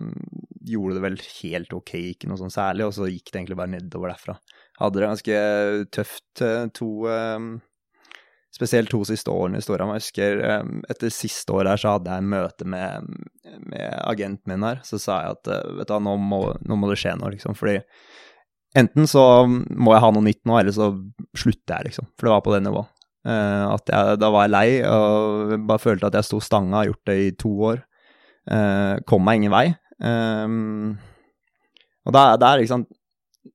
[0.74, 3.76] gjorde det vel helt ok, ikke noe sånn særlig, og så gikk det egentlig bare
[3.76, 4.38] nedover derfra.
[4.82, 5.42] Hadde det ganske
[5.94, 7.52] tøft eh, to eh,
[8.52, 9.96] Spesielt to siste årene i Storhamar.
[9.96, 13.06] Jeg husker eh, etter siste år her så hadde jeg en møte med,
[13.72, 14.82] med agenten min her.
[14.84, 17.56] Så sa jeg at vet du nå må, nå må det skje noe, liksom.
[17.56, 17.78] Fordi
[18.78, 20.90] enten så må jeg ha noe nytt nå, eller så
[21.32, 22.10] slutter jeg, liksom.
[22.18, 22.92] For det var på det nivået.
[23.22, 27.10] Uh, jeg, da var jeg lei og bare følte at jeg sto stanga, har gjort
[27.12, 27.84] det i to år.
[28.50, 29.68] Uh, kom meg ingen vei.
[30.02, 30.98] Um,
[32.04, 32.88] og da det er liksom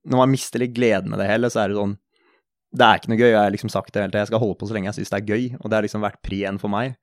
[0.07, 1.95] Når man mister litt gleden med det hele, så er det sånn
[2.77, 4.25] Det er ikke noe gøy, jeg har liksom sagt det hele tiden.
[4.25, 6.03] Jeg skal holde på så lenge jeg syns det er gøy, og det har liksom
[6.03, 6.97] vært pri én for meg.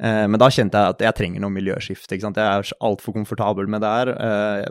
[0.00, 2.16] Eh, men da kjente jeg at jeg trenger noe miljøskifte.
[2.16, 2.40] ikke sant?
[2.40, 4.12] Jeg er altfor komfortabel med det her.
[4.16, 4.64] Eh,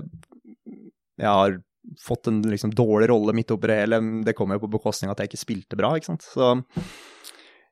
[1.22, 1.60] jeg har
[2.02, 4.02] fått en liksom dårlig rolle midt oppi det hele.
[4.26, 6.26] Det kommer jo på bekostning av at jeg ikke spilte bra, ikke sant.
[6.26, 6.56] Så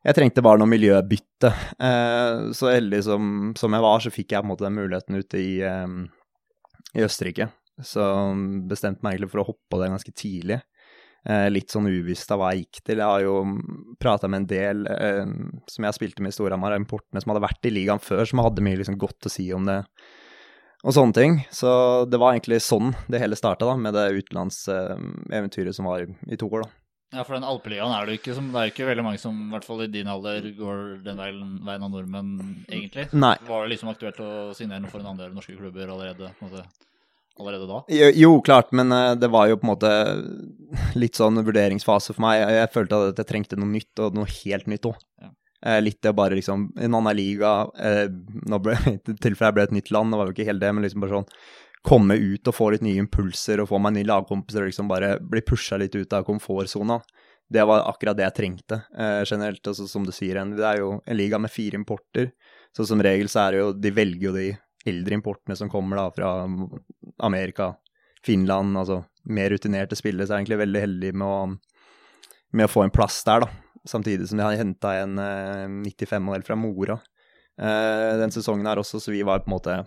[0.07, 1.51] jeg trengte bare noe miljøbytte.
[1.83, 5.17] Eh, så heldig som, som, jeg var, så fikk jeg på en måte den muligheten
[5.19, 5.88] ute i, eh,
[6.95, 7.49] i Østerrike.
[7.83, 8.03] Så
[8.69, 10.61] bestemte meg egentlig for å hoppe på det ganske tidlig.
[11.27, 13.01] Eh, litt sånn uvisst av hva jeg gikk til.
[13.01, 13.41] Jeg har jo
[13.99, 15.25] prata med en del eh,
[15.67, 18.63] som jeg spilte med i Storhamar, importene som hadde vært i ligaen før, som hadde
[18.63, 19.81] mye liksom godt å si om det
[20.85, 21.39] og sånne ting.
[21.51, 21.69] Så
[22.07, 26.63] det var egentlig sånn det hele starta, med det utenlandseventyret som var i to år,
[26.67, 26.83] da.
[27.15, 29.35] Ja, for den alpeligaen er det jo ikke som Det er ikke veldig mange som,
[29.45, 32.33] i hvert fall i din alder, går den veien, veien av nordmenn,
[32.67, 33.07] egentlig.
[33.15, 33.37] Nei.
[33.47, 36.51] Var det liksom aktuelt å signere noe for en andre norske klubber allerede, på en
[36.51, 36.65] måte,
[37.41, 37.82] allerede da?
[37.93, 39.91] Jo, jo, klart, men uh, det var jo på en måte
[41.02, 42.43] litt sånn vurderingsfase for meg.
[42.58, 44.97] Jeg, følte at jeg trengte noe nytt, og noe helt nytt òg.
[45.23, 45.34] Ja.
[45.65, 48.04] Uh, litt det å bare liksom En annen liga uh,
[48.45, 48.76] Nå ble
[49.23, 51.15] tilfelle jeg ble et nytt land, det var jo ikke helt det, men liksom bare
[51.15, 51.32] sånn
[51.88, 55.15] komme ut og få litt nye impulser og få meg nye lagkompiser og liksom bare
[55.23, 57.00] bli pusha litt ut av komfortsona.
[57.47, 59.62] Det var akkurat det jeg trengte eh, generelt.
[59.63, 62.34] Altså, som du sier, det er jo en liga med fire importer.
[62.76, 64.50] Så som regel så er det jo De velger jo de
[64.88, 66.32] eldre importene som kommer da fra
[67.26, 67.73] Amerika,
[68.26, 70.26] Finland, altså mer rutinerte spillere.
[70.26, 71.38] Så jeg er egentlig veldig heldig med å,
[72.58, 73.84] med å få en plass der, da.
[73.88, 76.97] Samtidig som de har henta en eh, 95-modell fra Mora
[77.62, 79.78] eh, den sesongen her også, så vi var på en måte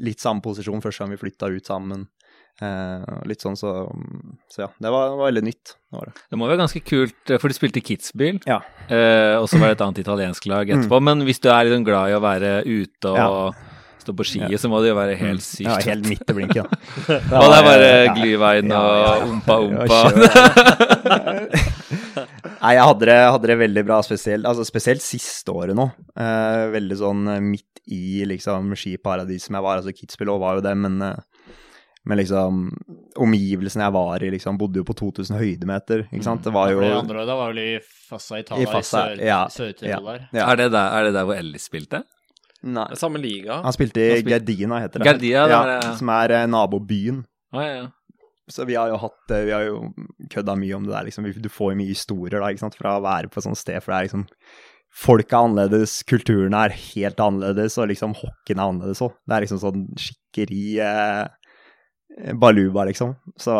[0.00, 2.06] litt samme posisjon første gang vi flytta ut sammen.
[2.62, 3.72] Eh, litt sånn, så,
[4.52, 4.68] så ja.
[4.78, 5.74] Det var, var veldig nytt.
[5.74, 6.14] Det, var det.
[6.30, 8.60] det må være ganske kult, eh, for du spilte Kitzbühel, ja.
[8.86, 11.00] eh, og så var det et annet italiensk lag etterpå.
[11.00, 11.08] Mm.
[11.10, 13.72] Men hvis du er liksom glad i å være ute og ja.
[14.04, 14.60] Stå på ski, ja.
[14.60, 15.48] så må det jo være helt mm.
[15.48, 15.68] sykt.
[15.68, 16.78] Ja, helt midt i blinken, da.
[17.08, 20.00] Det og det er bare glyvein og ompa-ompa.
[22.64, 25.90] Nei, jeg hadde det, hadde det, veldig bra, spesielt, altså, spesielt siste året nå.
[26.16, 29.82] Eh, veldig sånn midt i liksom skiparadis som jeg var.
[29.82, 31.52] Altså Kitzbühel var jo det, men, eh,
[32.08, 32.64] men liksom
[33.20, 36.44] omgivelsene jeg var i, liksom bodde jo på 2000 høydemeter, ikke sant.
[36.46, 39.92] Det var jo ja, andre, Da var vel i Fassa Italia, i, Fassa, i Sør-Tirol
[39.92, 40.26] ja, der.
[40.32, 40.48] Ja.
[40.48, 40.98] Er, det der.
[40.98, 42.04] er det der hvor Ellis spilte?
[42.64, 42.86] Nei.
[42.96, 43.60] Samme liga.
[43.64, 44.32] Han spilte i spil...
[44.32, 45.08] Gardina, heter det.
[45.10, 45.90] Gardina, ja, er...
[45.98, 47.20] Som er eh, nabobyen.
[47.52, 47.90] Ah, ja, ja.
[48.50, 49.78] Så vi har jo hatt eh, Vi har jo
[50.32, 51.28] kødda mye om det der, liksom.
[51.44, 53.80] Du får jo mye historier da, ikke sant, fra å være på et sånt sted,
[53.84, 54.26] for det er liksom
[54.94, 59.16] folk er annerledes, kulturen er helt annerledes, og liksom hockeyen er annerledes òg.
[59.26, 63.16] Det er liksom sånn skikkeri eh, baluba, liksom.
[63.40, 63.54] Så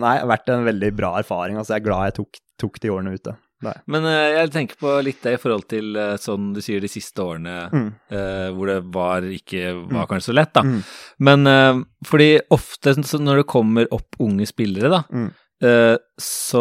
[0.00, 1.60] nei, det har vært en veldig bra erfaring.
[1.60, 3.36] Altså, jeg er glad jeg tok, tok de årene ute.
[3.64, 3.74] Nei.
[3.92, 6.88] Men uh, jeg tenker på litt det i forhold til uh, sånn du sier de
[6.90, 7.90] siste årene mm.
[8.14, 10.08] uh, hvor det var ikke var mm.
[10.12, 10.64] kanskje så lett, da.
[10.64, 10.80] Mm.
[11.28, 15.30] Men fordi ofte når det kommer opp unge spillere, da, mm.
[15.60, 16.60] Så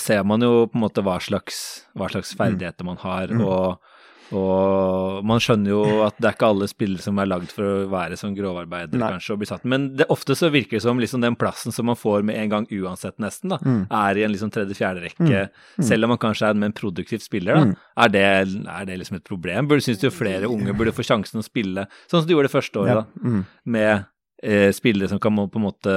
[0.00, 1.58] ser man jo på en måte hva slags,
[1.92, 2.38] hva slags mm.
[2.38, 3.42] ferdigheter man har, mm.
[3.44, 3.97] og,
[4.36, 7.86] og, man skjønner jo at det er ikke alle spillere som er lagd for å
[7.92, 11.24] være som grovarbeidere, kanskje, og bli satt Men det, ofte så virker det som liksom
[11.24, 13.80] den plassen som man får med en gang uansett, nesten, da, mm.
[14.00, 15.56] er i en liksom tredje-fjerde rekke, mm.
[15.80, 15.88] mm.
[15.90, 17.64] selv om man kanskje er en produktiv spiller, da.
[17.70, 17.74] Mm.
[17.98, 19.70] Er det, er, det, liksom et problem?
[19.70, 22.56] Burde synes du flere unge burde få sjansen å spille, sånn som du gjorde det
[22.58, 23.92] første året, da, med
[24.42, 25.96] eh, spillere som kan på en måte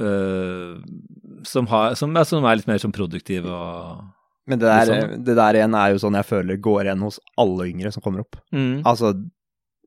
[0.00, 0.80] øh,
[1.44, 4.04] som, har, som, som, er litt mer sånn produktive og
[4.50, 7.68] Men det der, det der, igjen er jo sånn jeg føler går igjen hos alle
[7.70, 8.36] yngre som kommer opp.
[8.52, 8.82] Mm.
[8.84, 9.14] Altså,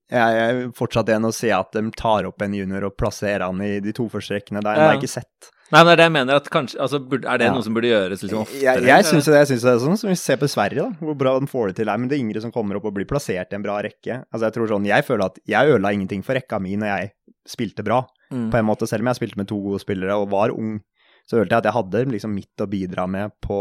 [0.07, 3.61] jeg er fortsatt igjen å se at de tar opp en junior og plasserer han
[3.61, 4.63] i de to første rekkene.
[4.63, 5.51] Det har jeg ikke sett.
[5.67, 6.39] Nei, men det er det jeg mener.
[6.39, 7.53] at kanskje, altså, Er det ja.
[7.53, 8.61] noe som burde gjøres liksom oftere?
[8.63, 11.33] Jeg, jeg syns det, det, er sånn som vi ser på Sverige, da, hvor bra
[11.43, 11.91] de får det til.
[11.91, 14.21] Nei, men det er yngre som kommer opp og blir plassert i en bra rekke.
[14.31, 17.11] Altså, Jeg tror sånn, jeg føler at jeg ødela ingenting for rekka mi når jeg
[17.47, 18.05] spilte bra.
[18.31, 18.47] Mm.
[18.53, 20.79] På en måte, Selv om jeg spilte med to gode spillere og var ung,
[21.27, 23.59] så følte jeg at jeg hadde liksom mitt å bidra med på,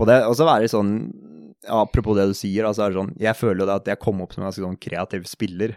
[0.00, 0.20] på det.
[0.24, 0.94] Og så være sånn,
[1.68, 4.22] apropos det du sier, altså er det sånn, jeg føler jo det at jeg kom
[4.24, 5.76] opp som en ganske sånn kreativ spiller.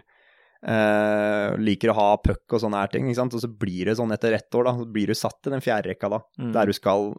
[0.60, 3.36] Uh, liker å ha puck og sånne her ting, ikke sant?
[3.36, 5.64] og så blir det sånn etter ett år, da, så blir du satt i den
[5.64, 6.50] fjerde rekka da, mm.
[6.56, 7.14] der du skal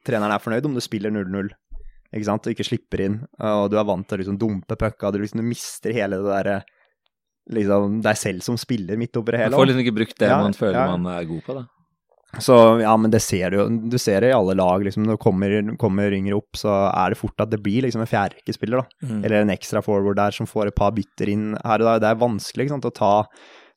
[0.00, 1.50] Treneren er fornøyd om du spiller 0-0,
[2.16, 5.10] ikke sant, og ikke slipper inn, og du er vant til å liksom dumpe pucka,
[5.12, 6.56] du, liksom, du mister hele det derre
[7.52, 9.52] liksom deg selv som spiller midt oppi det hele.
[9.52, 10.96] Man får liksom ikke brukt det ja, man føler ja.
[10.96, 11.66] man er god på, da.
[12.38, 13.64] Så ja, men det ser du jo.
[13.90, 15.02] Du ser det i alle lag, liksom.
[15.08, 18.84] Når kommer, kommer yngre opp, så er det fort at det blir liksom en fjerderekkespiller,
[18.84, 19.08] da.
[19.08, 19.24] Mm.
[19.24, 22.02] Eller en ekstra forward der som får et par bytter inn her og der.
[22.04, 23.14] Det er vanskelig ikke sant, å ta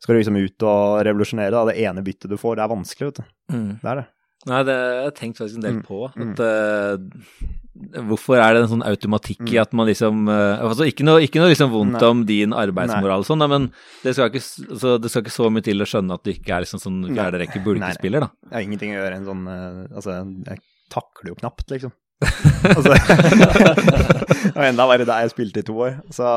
[0.04, 1.66] Skal du liksom ut og revolusjonere, da.
[1.72, 3.34] Det ene byttet du får, det er vanskelig, vet du.
[3.56, 3.70] Mm.
[3.82, 4.08] Det er det.
[4.50, 6.00] Nei, det har jeg tenkt faktisk en del Mm, på.
[6.20, 9.62] At, uh, hvorfor er det en sånn automatikk i Mm.
[9.62, 12.10] at man liksom uh, altså Ikke noe, ikke noe liksom vondt Nei.
[12.10, 13.72] om din arbeidsmoral og sånn, men
[14.04, 16.54] det skal, ikke, altså, det skal ikke så mye til å skjønne at du ikke
[16.54, 17.16] er liksom sånn Nei.
[17.18, 18.30] fjerde rekke Nei, bulkespiller, da.
[18.52, 20.20] Jeg har ingenting å gjøre en sånn uh, Altså,
[20.52, 20.62] jeg
[20.94, 21.92] takler jo knapt, liksom.
[22.78, 22.94] altså,
[24.56, 25.98] og enda verre da jeg spilte i to år.
[26.14, 26.28] Så,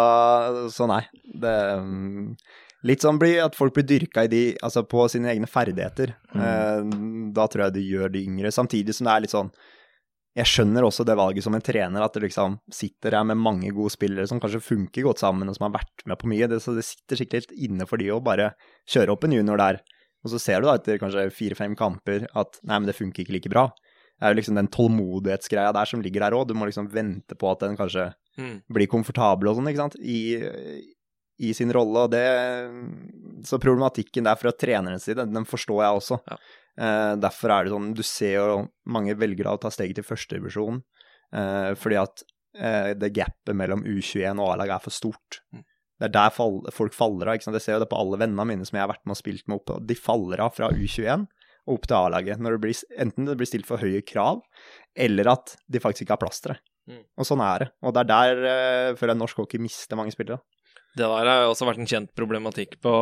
[0.75, 1.03] så nei.
[1.37, 1.53] Det
[2.87, 6.13] Litt sånn blir at folk blir dyrka i de, altså på sine egne ferdigheter.
[6.37, 7.33] Mm.
[7.35, 8.53] da tror jeg det gjør de yngre.
[8.55, 9.51] Samtidig som det er litt sånn
[10.37, 13.71] Jeg skjønner også det valget som en trener, at det liksom sitter her med mange
[13.73, 16.47] gode spillere som kanskje funker godt sammen, og som har vært med på mye.
[16.53, 18.51] Det, så det sitter sikkert litt inne for de å bare
[18.93, 19.79] kjøre opp en junior der.
[20.23, 23.33] Og så ser du da etter kanskje fire-fem kamper at nei, men det funker ikke
[23.39, 23.71] like bra.
[24.21, 26.47] Det er jo liksom den tålmodighetsgreia der som ligger der òg.
[26.49, 28.59] Du må liksom vente på at den kanskje Mm.
[28.69, 30.37] blir komfortabel og sånn, ikke sant, i,
[31.39, 32.07] i sin rolle.
[32.07, 32.27] Og det
[33.47, 36.21] Så problematikken der fra treneren side, den, forstår jeg også.
[36.27, 36.39] Ja.
[36.77, 40.83] Eh, derfor er det sånn Du ser jo mange velger å ta steget til førstedivisjon
[41.33, 42.21] eh, fordi at
[42.53, 45.41] eh, det gapet mellom U21 og A-lag er for stort.
[45.55, 45.65] Mm.
[45.97, 47.39] Det er der fall, folk faller av.
[47.39, 47.57] ikke sant?
[47.57, 49.47] Jeg ser jo det på alle vennene mine som jeg har vært med og spilt
[49.49, 49.73] med opp.
[49.89, 51.25] De faller av fra U21
[51.67, 52.43] og opp til A-laget.
[52.43, 54.43] når det blir, Enten det blir stilt for høye krav,
[54.95, 56.61] eller at de faktisk ikke har plass til det.
[56.87, 57.03] Mm.
[57.19, 57.71] Og sånn er det.
[57.83, 60.39] Og det er der uh, føler jeg norsk hockey mister mange spillere.
[60.97, 62.93] Det der har også vært en kjent problematikk på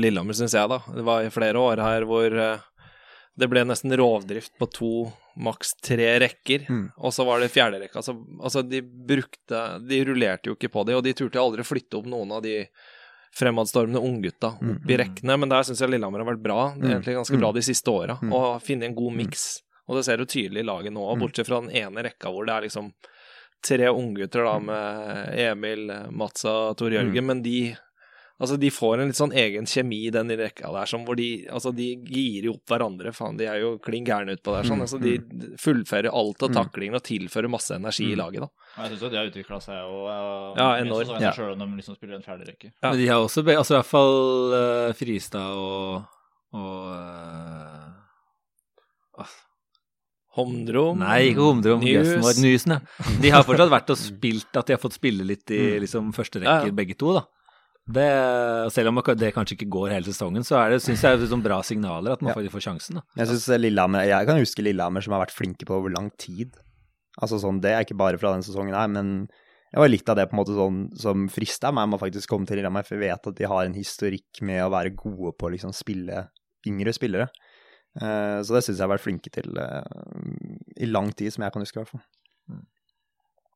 [0.00, 0.78] Lillehammer, syns jeg, da.
[0.96, 2.62] Det var i flere år her hvor eh,
[3.36, 4.90] det ble nesten rovdrift på to,
[5.40, 6.66] maks tre rekker.
[6.68, 6.86] Mm.
[7.00, 8.00] Og så var det fjerde rekka.
[8.02, 11.96] Altså, altså, de brukte De rullerte jo ikke på de, og de turte aldri flytte
[12.00, 12.66] opp noen av de
[13.32, 14.76] fremadstormende unggutta Mm.
[14.76, 15.38] opp i rekkene.
[15.40, 16.74] Men der syns jeg Lillehammer har vært bra.
[16.76, 17.02] Det er Mm.
[17.02, 17.54] egentlig ganske bra Mm.
[17.54, 18.18] de siste åra.
[18.20, 18.32] Mm.
[18.32, 19.62] Å finne en god miks.
[19.88, 21.20] Og det ser du tydelig i laget nå, Mm.
[21.20, 22.92] bortsett fra den ene rekka hvor det er liksom
[23.62, 27.26] tre unggutter da med Emil, Matsa, Tor Jørgen, Mm.
[27.26, 27.76] men de
[28.42, 31.46] Altså, de får en litt sånn egen kjemi, den i rekka der, som hvor de
[31.46, 34.80] Altså, de girer jo opp hverandre, faen, de er jo klin gærne utpå der, sånn.
[34.80, 35.12] Mm, Altså, de
[35.62, 36.56] fullfører alt av Mm.
[36.56, 38.18] taklingen og tilfører masse energi i Mm.
[38.18, 38.48] laget, da.
[38.82, 41.20] Jeg syns jo de har utvikla seg og Ja, enormt.
[41.20, 41.30] Ja.
[41.30, 42.72] Sjøl om de liksom spiller en fjerde rekke.
[42.82, 42.90] Ja.
[42.90, 46.04] Men de har også be- altså i hvert fall uh, Fristad og,
[46.52, 46.94] og
[49.20, 49.24] eh,
[50.36, 51.80] Homdrom Nei, ikke Homdrom.
[51.84, 52.08] News.
[52.24, 52.72] Vår.
[52.72, 52.80] Ja.
[53.20, 55.80] De har fortsatt vært og spilt at de har fått spille litt i Mm.
[55.84, 56.72] liksom, første Ja, rekke, ja.
[56.72, 57.24] begge to, da.
[57.92, 58.06] Det,
[58.72, 61.60] selv om det kanskje ikke går hele sesongen, så er det, synes jeg, liksom bra
[61.62, 62.48] signaler at man Ja.
[62.48, 62.94] får sjansen.
[62.94, 63.02] Da.
[63.16, 66.52] Jeg synes Lillehammer Jeg kan huske Lillehammer som har vært flinke på over lang tid.
[67.20, 70.16] Altså sånn, Det er ikke bare fra denne sesongen her, men det var litt av
[70.16, 72.94] det på en måte sånn som frista meg med å faktisk komme til Lillehammer, for
[72.96, 76.28] jeg vet at de har en historikk med å være gode på å liksom spille
[76.66, 77.28] yngre spillere.
[78.00, 79.82] Eh, så det syns jeg har vært flinke til eh,
[80.80, 82.04] i lang tid, som jeg kan huske i hvert fall.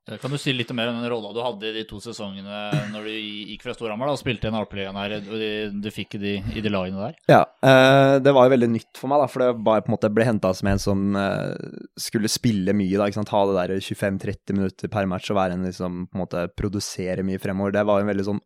[0.07, 2.91] Eh, Kan du si litt mer om den rolla du hadde i de to sesongene
[2.93, 3.15] når du
[3.51, 6.35] gikk fra Storhamar og spilte i en Alpeligaen her, og du, du fikk i de,
[6.55, 7.17] i de lagene der?
[7.33, 9.97] Ja, eh, det var jo veldig nytt for meg, da, for det var på en
[9.97, 11.57] måte ble henta som en som eh,
[11.99, 15.57] skulle spille mye, da, ikke sant, ha det der 25-30 minutter per match og være
[15.59, 17.75] en liksom, på en måte produsere mye fremover.
[17.75, 18.45] Det var en veldig sånn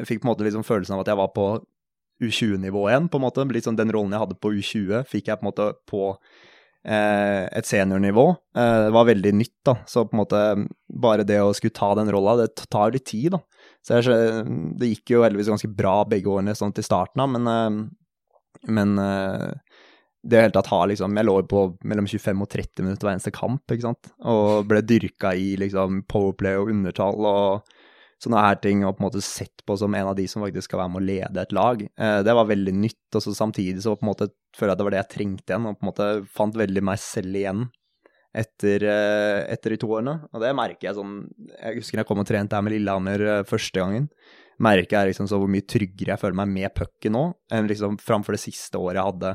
[0.00, 1.50] Jeg fikk på en måte liksom følelsen av at jeg var på
[2.22, 3.44] U20-nivå igjen, på en måte.
[3.50, 6.02] Litt sånn den rollen jeg hadde på U20, fikk jeg på en måte på
[6.84, 8.26] eh, et seniornivå.
[8.56, 10.42] Eh, det var veldig nytt, da, så på en måte
[11.02, 13.42] bare det å skulle ta den rolla, det tar jo litt tid, da.
[13.82, 14.46] Så jeg,
[14.78, 18.98] det gikk jo heldigvis ganske bra begge årene sånn til starten av, men, eh, men
[19.02, 19.48] eh,
[20.22, 23.34] det hele tatt ha liksom Jeg lå på mellom 25 og 30 minutter hver eneste
[23.34, 27.72] kamp, ikke sant, og ble dyrka i liksom powerplay og undertall og
[28.22, 30.70] sånne her ting, og på en måte sett på som en av de som faktisk
[30.70, 31.82] skal være med å lede et lag.
[31.82, 34.82] Eh, det var veldig nytt, og så samtidig så på en måte føler jeg at
[34.82, 37.66] det var det jeg trengte igjen, og på en måte fant veldig meg selv igjen
[38.32, 40.16] etter, eh, etter de to årene.
[40.32, 41.18] Og det merker jeg sånn
[41.58, 44.08] Jeg husker jeg kom og trente her med Lillehammer eh, første gangen.
[44.62, 47.98] Merker jeg liksom så hvor mye tryggere jeg føler meg med pucken nå, enn liksom
[48.00, 49.32] framfor det siste året jeg hadde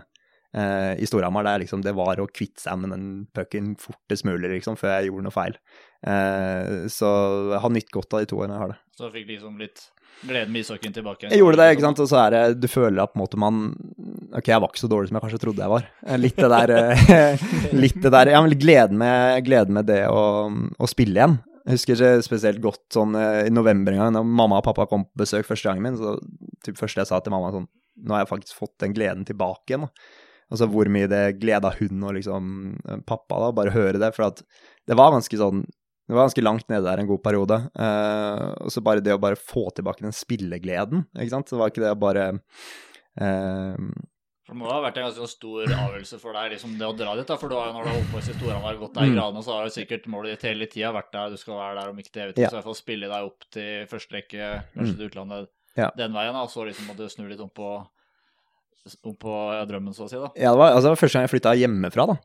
[0.55, 1.47] eh, i Storhamar.
[1.47, 3.05] Der liksom det var å kvitte seg med den
[3.35, 5.59] pucken fortest mulig, liksom, før jeg gjorde noe feil.
[6.07, 7.11] Eh, så
[7.53, 8.81] jeg har nytt godt av de to årene jeg har det.
[8.97, 9.87] Så fikk liksom litt
[10.27, 11.29] gleden med ishockeyen tilbake.
[11.29, 13.37] Jeg gjorde det, ikke sant, og så er det Du føler at på en måte
[13.37, 13.59] man
[14.33, 15.85] Ok, jeg var ikke så dårlig som jeg kanskje trodde jeg var.
[16.07, 17.43] Eh, Litt det der eh,
[17.83, 21.37] Litt det der Ja, men gleden med, gleden med det å, å spille igjen.
[21.67, 24.85] Jeg husker ikke spesielt godt sånn eh, i november en gang, da mamma og pappa
[24.89, 26.15] kom på besøk første gangen min, så
[26.63, 29.73] typ første jeg sa til mamma sånn Nå har jeg faktisk fått den gleden tilbake
[29.73, 30.17] igjen, da.
[30.51, 34.13] Altså hvor mye det gleda hun og liksom eh, pappa, da, bare høre det.
[34.15, 34.43] For at
[34.87, 35.65] det var ganske sånn
[36.07, 37.55] det var ganske langt nede der en god periode.
[37.75, 41.49] Eh, og så bare det å bare få tilbake den spillegleden, ikke sant.
[41.51, 42.29] Så var ikke det å bare
[43.19, 43.75] eh,
[44.47, 47.15] For Det må ha vært en ganske stor avgjørelse for deg liksom det å dra
[47.19, 47.27] dit.
[47.27, 49.11] da, For du har jo når du har holdt på i Storhamar, gått deg i
[49.11, 49.15] Mm.
[49.17, 51.29] gradene, så har jo sikkert målet ditt hele tida vært der.
[51.29, 52.49] Du skal være der om ikke evig tid, Ja.
[52.49, 54.97] så i hvert fall spille deg opp til første rekke, kanskje Mm.
[54.97, 55.91] til utlandet Ja.
[55.97, 56.31] den veien.
[56.33, 57.85] da, Og så liksom må du snu litt om på,
[59.21, 59.35] på
[59.69, 60.19] drømmen, så å si.
[60.21, 60.31] da.
[60.35, 62.17] Ja, det var, altså, det var første gang jeg flytta hjemmefra, da.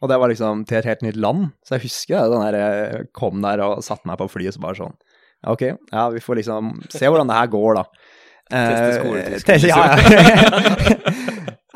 [0.00, 1.50] Og det var liksom til et helt nytt land.
[1.66, 4.78] Så jeg husker den der, jeg kom der og satte meg på flyet så bare
[4.78, 4.96] sånn
[5.48, 7.84] Ok, ja, vi får liksom se hvordan det her går, da.
[8.50, 10.96] Teste Eh, teste- Ja, ja.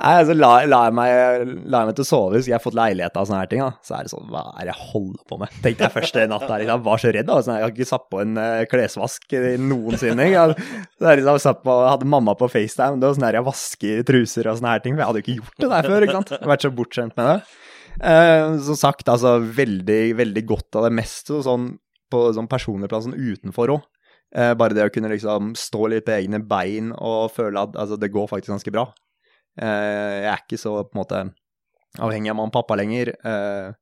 [0.04, 3.14] Nei, så la, la, meg, la meg til å sove, hvis jeg har fått leilighet
[3.16, 3.60] av sånne her ting.
[3.62, 3.70] da.
[3.86, 5.54] Så er det sånn, hva er det jeg holder på med?
[5.64, 6.64] Tenkte jeg første natt der.
[6.66, 7.28] Jeg var så redd.
[7.30, 7.36] da.
[7.46, 10.26] Sånn, jeg har ikke satt på en eh, klesvask i noensinne.
[10.34, 10.58] Jeg,
[10.98, 12.98] så jeg liksom satt på, hadde mamma på FaceTime.
[13.00, 14.98] Det var sånn der jeg vasker truser og sånne her ting.
[14.98, 16.06] For jeg hadde jo ikke gjort det der før.
[16.08, 16.34] ikke sant?
[16.34, 17.38] Jeg har vært så bortskjemt med det.
[18.12, 21.70] Eh, som sagt, altså veldig, veldig godt av det meste sånn
[22.12, 23.86] på sånn personlig plan sånn utenfor òg.
[24.34, 27.98] Eh, bare det å kunne liksom stå litt på egne bein og føle at altså,
[28.00, 28.88] det går faktisk ganske bra.
[29.60, 31.20] Eh, jeg er ikke så på en måte
[32.02, 33.12] avhengig av mamma og pappa lenger.
[33.14, 33.72] Eh,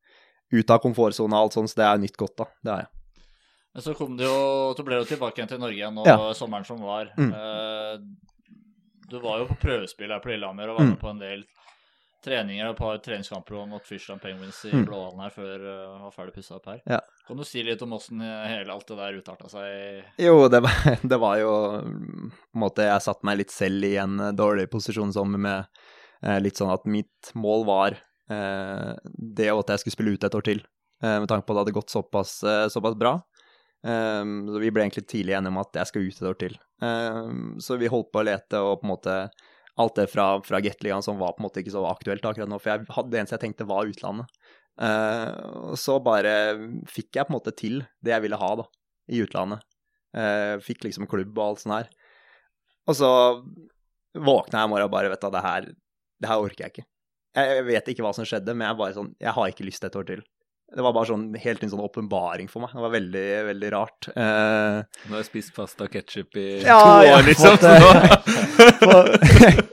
[0.53, 2.45] ut av komfortsona og alt sånt, så det er nytt godt, da.
[2.63, 2.91] Det er jeg.
[3.73, 6.19] Men så kom du jo, du ble jo tilbake igjen til Norge igjen nå Ja.
[6.37, 7.09] sommeren som var.
[7.17, 7.33] Mm.
[7.33, 7.99] Eh,
[9.09, 11.01] du var jo på prøvespill her på Lillehammer og var med Mm.
[11.01, 11.45] på en del
[12.25, 14.87] treninger og et par treningskamper mot Fishland Penguins i Mm.
[14.89, 16.81] Blåhallen her før uh, var ferdig pussa opp her.
[16.89, 17.01] Ja.
[17.27, 20.07] Kan du si litt om åssen hele alt det der utarta seg?
[20.23, 20.79] Jo, det var,
[21.13, 24.69] det var jo på en måte Jeg satte meg litt selv i en eh, dårlig
[24.73, 25.69] posisjon som med
[26.23, 27.99] eh, litt sånn at mitt mål var
[28.33, 30.65] eh, det og at jeg skulle spille ut et år til,
[31.03, 33.19] eh, med tanke på at det hadde gått såpass, eh, såpass bra.
[33.83, 36.53] Um, så vi ble egentlig tidlig enige om at jeg skal ut et år til.
[36.87, 39.17] Um, så vi holdt på å lete, og på en måte
[39.81, 42.59] alt det fra, fra Gateligaen som var på en måte ikke så aktuelt akkurat nå,
[42.61, 44.43] for jeg det eneste jeg tenkte var utlandet.
[44.81, 46.35] Uh, så bare
[46.89, 48.67] fikk jeg på en måte til det jeg ville ha, da,
[49.13, 49.65] i utlandet.
[50.13, 51.93] Uh, fikk liksom klubb og alt sånt her.
[52.91, 53.11] Og så
[54.13, 55.69] våkna jeg i morgen og bare, vet du, det her,
[56.21, 56.89] det her orker jeg ikke.
[57.33, 59.97] Jeg vet ikke hva som skjedde, men jeg bare sånn, jeg har ikke lyst et
[59.97, 60.25] år til.
[60.73, 62.73] Det var bare sånn helt en sånn åpenbaring for meg.
[62.73, 64.09] Det var veldig, veldig rart.
[64.15, 67.59] Uh, Nå har jeg spist pasta og ketsjup i ja, to år, liksom.
[67.61, 67.65] fått,
[68.89, 69.61] eh,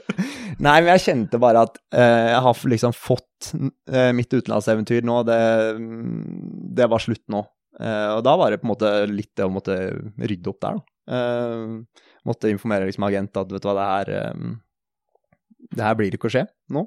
[0.60, 5.22] Nei, men jeg kjente bare at eh, jeg har liksom fått eh, mitt utenlandseventyr nå.
[5.28, 5.40] Det,
[6.76, 7.40] det var slutt nå.
[7.80, 9.76] Eh, og da var det på en måte litt det å måtte
[10.20, 11.16] rydde opp der, da.
[11.16, 14.50] Eh, måtte informere liksom agent at vet du hva, det her eh,
[15.70, 16.44] Det her blir ikke å skje
[16.76, 16.84] nå.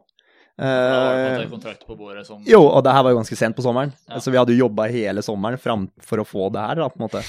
[0.53, 3.63] Fått Eh, kontrakt på bordet som jo, og det her var jo ganske sent på
[3.65, 3.93] sommeren.
[4.07, 4.19] Ja.
[4.21, 6.99] Så vi hadde jo jobba hele sommeren fram for å få det her, da, på
[7.01, 7.23] en måte.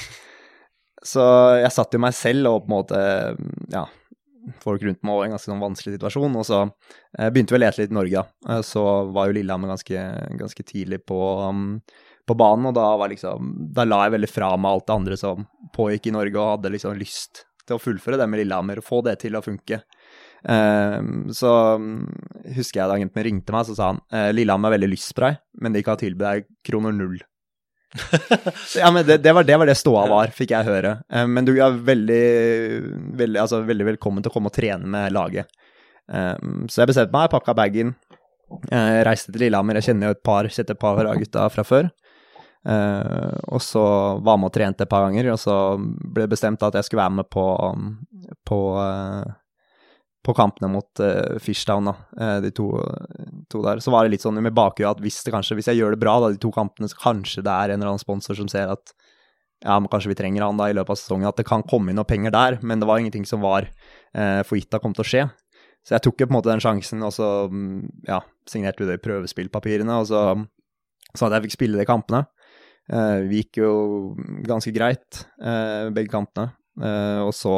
[1.04, 1.24] Så
[1.60, 3.00] jeg satt jo meg selv og på en måte
[3.72, 3.86] Ja,
[4.60, 6.36] folk rundt meg i en ganske sånn vanskelig situasjon.
[6.36, 6.60] Og så
[7.18, 8.54] eh, begynte vi å lete litt i Norge, da.
[8.58, 8.84] Eh, Så
[9.16, 10.04] var jo Lillehammer ganske,
[10.40, 11.80] ganske tidlig på, um,
[12.28, 15.16] på banen, og da var liksom Da la jeg veldig fra meg alt det andre
[15.20, 18.84] som pågikk i Norge, og hadde liksom lyst til å fullføre det med Lillehammer og
[18.84, 19.80] få det til å funke.
[20.48, 22.04] Ehm, så um,
[22.56, 25.14] husker jeg da agenten min ringte meg, så sa han eh, Lillehammer har veldig lyst
[25.16, 27.20] på deg, men de kan tilby deg kroner null.
[28.74, 30.98] Ja, men det, det, var, det var det ståa var, fikk jeg høre.
[31.08, 32.24] Eh, men du er veldig,
[33.20, 35.48] veldig, altså, veldig velkommen til å komme og trene med laget.
[36.12, 37.94] Ehm, så jeg bestemte meg, pakka bagen,
[38.68, 39.80] eh, reiste til Lillehammer.
[39.80, 41.92] Jeg kjenner jo et par, kjente et par av gutta fra før.
[42.64, 43.80] Og så
[44.24, 47.02] var med og trente et par ganger, og så ble det bestemt at jeg skulle
[47.02, 47.44] være med på,
[48.48, 49.34] på eh,
[50.24, 52.68] på kampene mot uh, Fishtown, da, uh, de to,
[53.52, 55.80] to der, så var det litt sånn med bakhuet at hvis, det kanskje, hvis jeg
[55.80, 58.38] gjør det bra da, de to kampene, så kanskje det er en eller annen sponsor
[58.38, 58.94] som ser at
[59.64, 61.92] ja, men kanskje vi trenger han da i løpet av sesongen, at det kan komme
[61.92, 65.04] inn noe penger der, men det var ingenting som var uh, for gitt kom til
[65.04, 65.22] å skje.
[65.84, 68.88] Så jeg tok jo på en måte den sjansen, og så mm, ja, signerte vi
[68.90, 70.26] det i prøvespillpapirene, og så
[71.14, 72.24] sånn at jeg fikk spille de kampene.
[72.92, 73.72] Uh, vi gikk jo
[74.44, 76.50] ganske greit, uh, begge kampene,
[76.82, 77.54] Eh, og så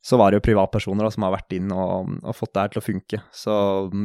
[0.00, 2.72] så var det jo privatpersoner da, som har vært inn og, og fått det her
[2.72, 3.18] til å funke.
[3.36, 3.54] Så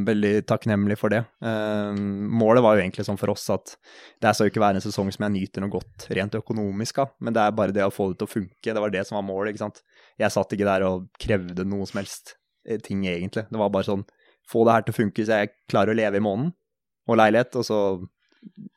[0.08, 1.22] veldig takknemlig for det.
[1.40, 2.02] Eh,
[2.42, 3.78] målet var jo egentlig sånn for oss at
[4.24, 7.14] det skal jo ikke være en sesong som jeg nyter noe godt rent økonomisk av,
[7.24, 8.76] men det er bare det å få det til å funke.
[8.76, 9.82] Det var det som var målet, ikke sant.
[10.20, 12.36] Jeg satt ikke der og krevde noe som helst
[12.68, 13.48] eh, ting, egentlig.
[13.48, 14.04] Det var bare sånn
[14.52, 16.52] få det her til å funke så jeg klarer å leve i måneden
[17.06, 17.80] og leilighet, og så,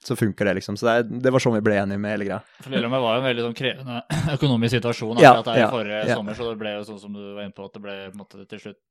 [0.05, 0.77] så funker det, liksom.
[0.79, 2.41] Så det, er- det var sånn vi ble enige med hele greia.
[2.63, 4.03] For Lillehammer var jo en veldig sånn krevende
[4.37, 6.19] økonomisk situasjon akkurat der ja, i forrige ja.
[6.19, 8.15] sommer, så det ble jo sånn som du var inne på, at det ble på
[8.15, 8.85] en måte, til slutt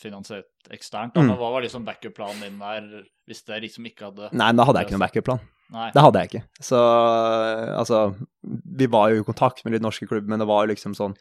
[0.00, 1.16] finansiert eksternt.
[1.16, 1.28] Mm.
[1.28, 4.80] Men hva var liksom backup-planen din der, hvis det liksom ikke hadde Nei, da hadde
[4.80, 5.44] jeg ikke noen backup-plan.
[5.74, 5.88] Nei.
[5.94, 6.42] Det hadde jeg ikke.
[6.62, 8.00] Så altså
[8.44, 11.16] Vi var jo i kontakt med litt norske klubber, men det var jo liksom sånn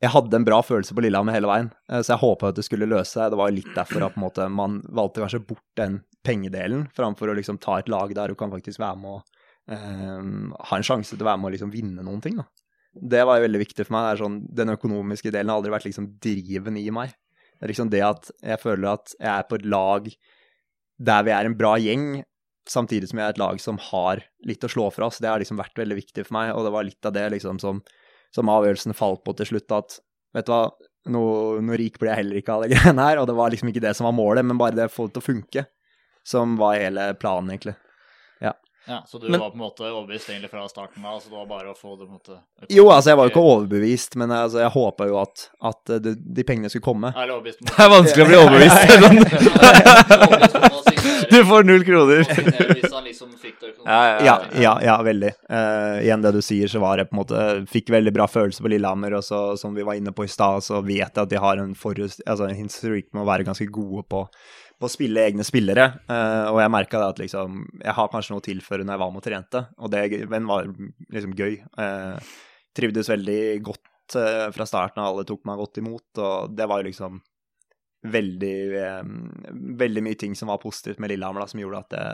[0.00, 2.64] Jeg hadde en bra følelse på Lillehammer hele veien, eh, så jeg håpa at det
[2.64, 3.32] skulle løse seg.
[3.32, 7.60] Det var litt derfor at måte, man valgte kanskje bort den pengedelen, framfor å liksom
[7.62, 9.38] ta et lag der du kan faktisk være med og
[9.70, 12.38] um, ha en sjanse til å være med og liksom vinne noen ting.
[12.40, 12.48] da.
[12.98, 14.06] Det var jo veldig viktig for meg.
[14.06, 17.14] Det er sånn, den økonomiske delen har aldri vært liksom driven i meg.
[17.58, 20.10] Det er liksom det at jeg føler at jeg er på et lag
[20.98, 22.08] der vi er en bra gjeng,
[22.68, 25.20] samtidig som jeg er et lag som har litt å slå fra oss.
[25.22, 27.60] Det har liksom vært veldig viktig for meg, og det var litt av det liksom
[27.62, 27.80] som,
[28.34, 29.98] som avgjørelsen falt på til slutt, at
[30.36, 30.62] vet du hva,
[31.14, 33.70] noe, noe rik blir jeg heller ikke av de greiene her, og det var liksom
[33.72, 35.66] ikke det som var målet, men bare det å få det til å funke.
[36.28, 37.76] Som var hele planen, egentlig.
[38.88, 41.20] Ja, Så du Men- var på en måte overbevist egentlig fra starten av?
[41.20, 43.30] så det var bare å få det på en måte Jo, altså, jeg var jo
[43.34, 47.12] ikke overbevist, men altså, jeg håpa jo at, at eh, de, de pengene skulle komme.
[47.12, 48.78] Er overbevist Det er vanskelig å bli overbevist.
[51.30, 52.24] Du får null kroner.
[52.24, 53.74] Hvis han liksom fikk det.
[53.84, 55.32] Ja, ja, Ja, ja, ja veldig.
[55.52, 58.64] Uh, igjen det du sier, så var jeg på en måte Fikk veldig bra følelse
[58.64, 61.28] på Lillehammer, og så, som vi var inne på i stad, så vet jeg at
[61.28, 64.24] de har en, forhus, altså, en historikk med å være ganske gode på,
[64.78, 65.86] på å spille egne spillere.
[66.06, 69.14] Eh, og jeg merka at liksom Jeg har kanskje noe å tilføre når jeg var
[69.14, 70.68] mot Trente, og det var
[71.14, 71.58] liksom gøy.
[71.58, 72.36] Eh,
[72.78, 76.82] trivdes veldig godt eh, fra starten av, alle tok meg godt imot, og det var
[76.82, 77.18] jo liksom
[78.12, 79.02] Veldig, eh,
[79.82, 82.04] veldig mye ting som var positivt med Lillehammer, da, som gjorde at det,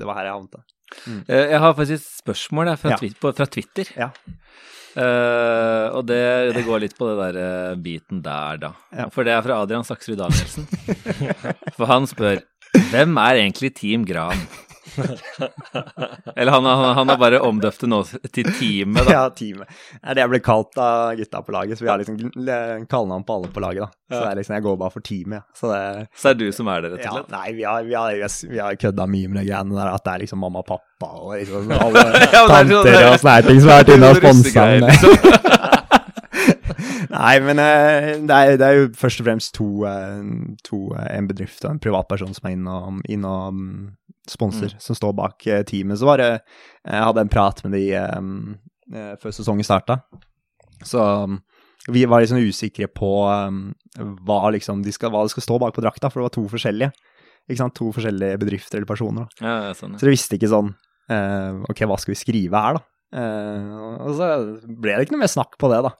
[0.00, 0.76] det var her jeg havnet.
[1.06, 1.20] Mm.
[1.32, 3.00] Jeg har faktisk et spørsmål jeg, fra, Ja.
[3.00, 3.92] Twi- på, fra Twitter.
[3.96, 4.10] Ja.
[4.92, 6.18] Uh, og det,
[6.52, 8.72] det går litt på det der eh, biten der, da.
[8.92, 9.06] Ja.
[9.14, 10.66] For det er fra Adrian Saksrud Danielsen.
[11.78, 12.42] For han spør
[12.92, 14.36] hvem er egentlig Team Gran?
[16.36, 18.00] Eller han, han, han har bare omdøpt det nå
[18.32, 19.12] til Teamet, da.
[19.16, 19.68] Ja, teamet.
[19.98, 22.18] Det er det jeg ble kalt av gutta på laget, så vi har liksom
[22.90, 23.90] kallenavn på alle på laget, da.
[24.12, 25.44] Så det er liksom, jeg går bare for teamet, ja.
[25.58, 25.82] Så det
[26.22, 27.32] Så er du som er det, rett og slett?
[27.36, 28.18] Nei, vi har, vi har,
[28.52, 31.12] vi har kødda mye med de greiene der, at det er liksom mamma og pappa
[31.22, 33.94] og liksom alle Ja, men det er sånn- tanter og sånne ting som har vært
[33.96, 34.68] inne og sponsa.
[34.86, 35.40] Liksom.
[37.12, 40.22] Nei, men eh, det er, det er jo først og fremst to, eh,
[40.64, 43.58] to eh, en bedrift og en privatperson som er inne og, inn og
[44.28, 45.98] mm, som står bak eh, teamet.
[45.98, 46.30] Så var det
[46.84, 47.86] Jeg hadde en prat med de
[48.18, 48.58] um,
[48.92, 50.00] eh, før sesongen starta.
[50.84, 51.40] Så um,
[51.88, 53.72] vi var liksom usikre på um,
[54.26, 56.46] hva, liksom de skal, hva det skal stå bak på drakta, for det var to
[56.50, 56.92] forskjellige.
[57.50, 57.74] Ikke sant?
[57.78, 59.26] To forskjellige bedrifter eller personer.
[59.42, 60.00] Ja, sånn, ja.
[60.00, 60.70] Så de visste ikke sånn
[61.10, 62.88] uh, Ok, hva skal vi skrive her, da?
[63.12, 64.28] Uh, og så
[64.64, 65.92] ble det ikke noe mer snakk på det, da.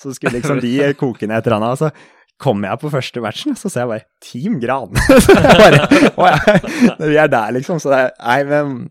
[0.00, 1.88] Så skulle liksom de koke ned et eller annet.
[1.88, 4.96] Og kommer jeg på første matchen, så ser jeg bare Team Gran.
[4.98, 6.40] jeg bare,
[6.88, 7.78] ja, vi er der, liksom.
[7.82, 8.88] Så det, er- nei, men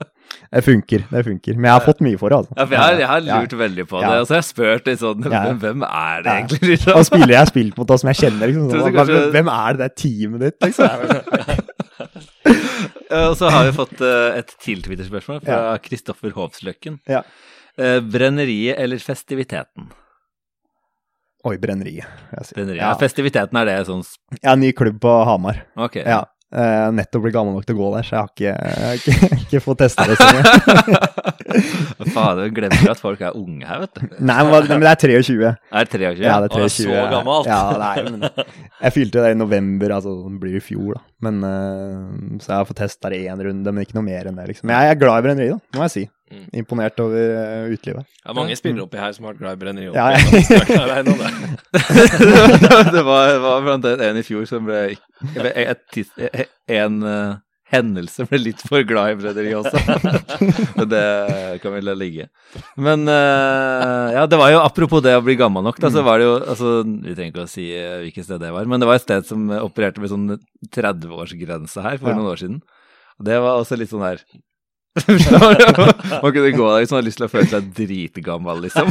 [0.54, 1.04] det funker.
[1.10, 1.56] Det funker.
[1.58, 2.54] Men jeg har fått mye for det, altså.
[2.58, 3.40] Ja, for jeg har, jeg har Ja.
[3.42, 4.10] lurt veldig på Ja.
[4.14, 5.42] det, og så har jeg spurt litt sånn Ja.
[5.64, 6.62] hvem, er det egentlig?
[6.76, 6.94] Liksom?
[7.00, 8.70] Og spiller jeg har spilt mot, og som jeg kjenner, liksom.
[8.74, 10.90] Så, kanskje- hvem, er det det er teamet ditt, liksom?
[13.10, 17.00] Og så har vi fått eh, et til Twitter-spørsmål fra Kristoffer Hovsløkken.
[17.10, 17.24] Ja.
[17.80, 19.90] Eh, Brenneriet eller festiviteten?
[21.48, 22.08] Oi, brenneriet.
[22.54, 22.82] Brenneriet.
[22.82, 22.90] Ja.
[22.90, 22.98] Ja.
[23.00, 24.04] Festiviteten er det sånn
[24.42, 25.64] Ja, ny klubb på Hamar.
[25.80, 26.02] Ok.
[26.04, 26.26] Ja.
[26.50, 28.96] Uh, nettopp blitt gammel nok til å gå der, så jeg har ikke, jeg har
[28.98, 31.02] ikke, ikke fått testa det så mye.
[32.16, 34.16] Fader, glemmer at folk er unge her, vet du.
[34.32, 35.38] Nei, men, det er 23.
[35.46, 36.26] Er det 23?
[36.26, 36.66] Ja, det er 23.
[36.66, 36.74] Å, 23.
[36.82, 37.52] så gammelt.
[37.52, 41.06] Ja, nei, men jeg fylte det i november, altså det blir i fjor, da.
[41.26, 44.38] Men, uh, så jeg har fått testa det én runde, men ikke noe mer enn
[44.40, 44.70] det, liksom.
[44.70, 46.04] Men jeg er glad i brenneri, da, må jeg si.
[46.30, 46.46] Mm.
[46.62, 48.06] Imponert over uh, utelivet.
[48.22, 49.90] Ja, mange spillere oppi her som har vært glad i brenneri.
[49.90, 50.20] Ja, ja.
[50.94, 51.04] jeg
[52.96, 53.04] det.
[53.06, 54.96] var, var blant annet en i fjor som ble
[56.70, 57.32] En eh,
[57.70, 59.78] hendelse ble litt for glad i Fredrik også.
[60.94, 61.04] Det
[61.62, 62.26] kan vi la ligge.
[62.82, 66.18] Men uh, ja, det var jo apropos det å bli gammel nok, da, så var
[66.22, 68.90] det jo altså, Vi trenger ikke å si eh, hvilket sted det var, men det
[68.90, 70.28] var et sted som opererte med sånn
[70.74, 72.18] 30-årsgrense her for Ja.
[72.18, 72.62] noen år siden.
[73.20, 74.24] Og det var også litt sånn der
[76.24, 78.90] Man kunne gå der hvis man hadde lyst til å føle seg dritgammel, liksom.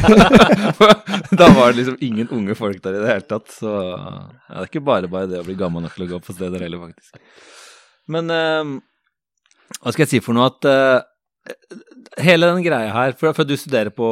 [1.41, 3.51] da var det liksom ingen unge folk der i det hele tatt.
[3.53, 4.13] Så ja,
[4.47, 6.63] det er ikke bare bare det å bli gammel nok til å gå på steder
[6.65, 7.19] heller, faktisk.
[8.09, 8.71] Men eh,
[9.79, 10.99] hva skal jeg si for noe at eh,
[12.19, 14.07] Hele den greia her For, for du studerer på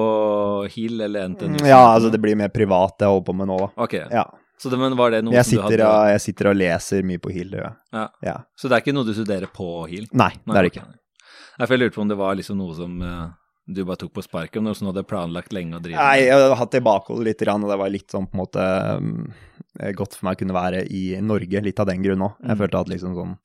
[0.73, 1.57] HIL eller NTNU?
[1.67, 3.69] Ja, altså det blir mer privat det jeg holder på med nå, da.
[3.83, 4.23] Ok, Ja.
[4.57, 7.03] så det, men var det noe Jeg som du hadde og, jeg sitter og leser
[7.05, 7.75] mye på HIL, det gjør jeg.
[7.99, 8.05] Ja.
[8.29, 8.37] Ja.
[8.57, 10.07] Så det er ikke noe du studerer på HIL?
[10.17, 10.85] Nei, det er det ikke.
[10.87, 13.27] Nei, for jeg lurte på om det var liksom noe som uh,
[13.67, 16.23] du bare tok på sparket, om noe som du hadde planlagt lenge å drive Nei,
[16.29, 18.43] jeg har hatt det i bakhodet litt, grann, og det var litt sånn på en
[18.45, 18.67] måte
[18.97, 19.15] um,
[19.99, 22.37] godt for meg å kunne være i Norge, litt av den grunn òg.
[22.41, 22.61] Jeg Mm.
[22.63, 23.35] følte at liksom sånn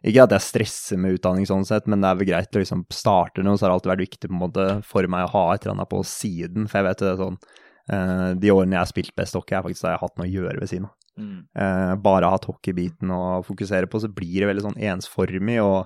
[0.00, 2.86] Ikke at jeg stresser med utdanning sånn sett, men det er vel greit å liksom
[2.94, 5.42] starte noe, så har det alltid vært viktig på en måte for meg å ha
[5.52, 8.80] et eller annet på siden, for jeg vet det er sånn eh, De årene jeg
[8.80, 10.88] har spilt best hockey, er faktisk da jeg har hatt noe å gjøre ved siden
[10.88, 10.96] av.
[11.20, 11.40] Mm.
[11.52, 15.82] Uh, bare hatt hockeybiten å fokusere på, så blir det veldig sånn ensformig og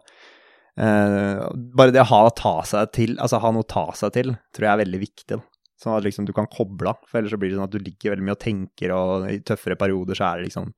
[0.78, 1.40] uh,
[1.74, 4.68] Bare det å ha, ta seg til, altså ha noe å ta seg til, tror
[4.68, 5.40] jeg er veldig viktig.
[5.40, 5.42] da.
[5.80, 7.82] Sånn at liksom du kan koble av, for ellers så blir det sånn at du
[7.82, 10.70] ligger veldig mye og tenker, og i tøffere perioder så er det liksom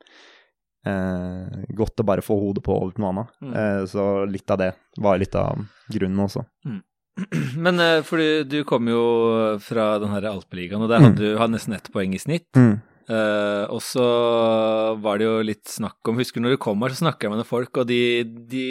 [0.86, 3.32] eh, godt å bare få hodet på over til noe annet.
[3.42, 3.54] Mm.
[3.62, 4.72] Eh, så litt av det
[5.02, 6.44] var litt av grunnen også.
[7.64, 9.02] Men eh, fordi du kom jo
[9.64, 11.08] fra den her Alpeligaen, og der Mm.
[11.10, 12.48] hadde du hadde nesten ett poeng i snitt.
[12.56, 14.04] Eh, og så
[15.00, 17.38] var det jo litt snakk om Husker når du kom her, så snakka jeg med
[17.40, 18.64] noen folk, og de, de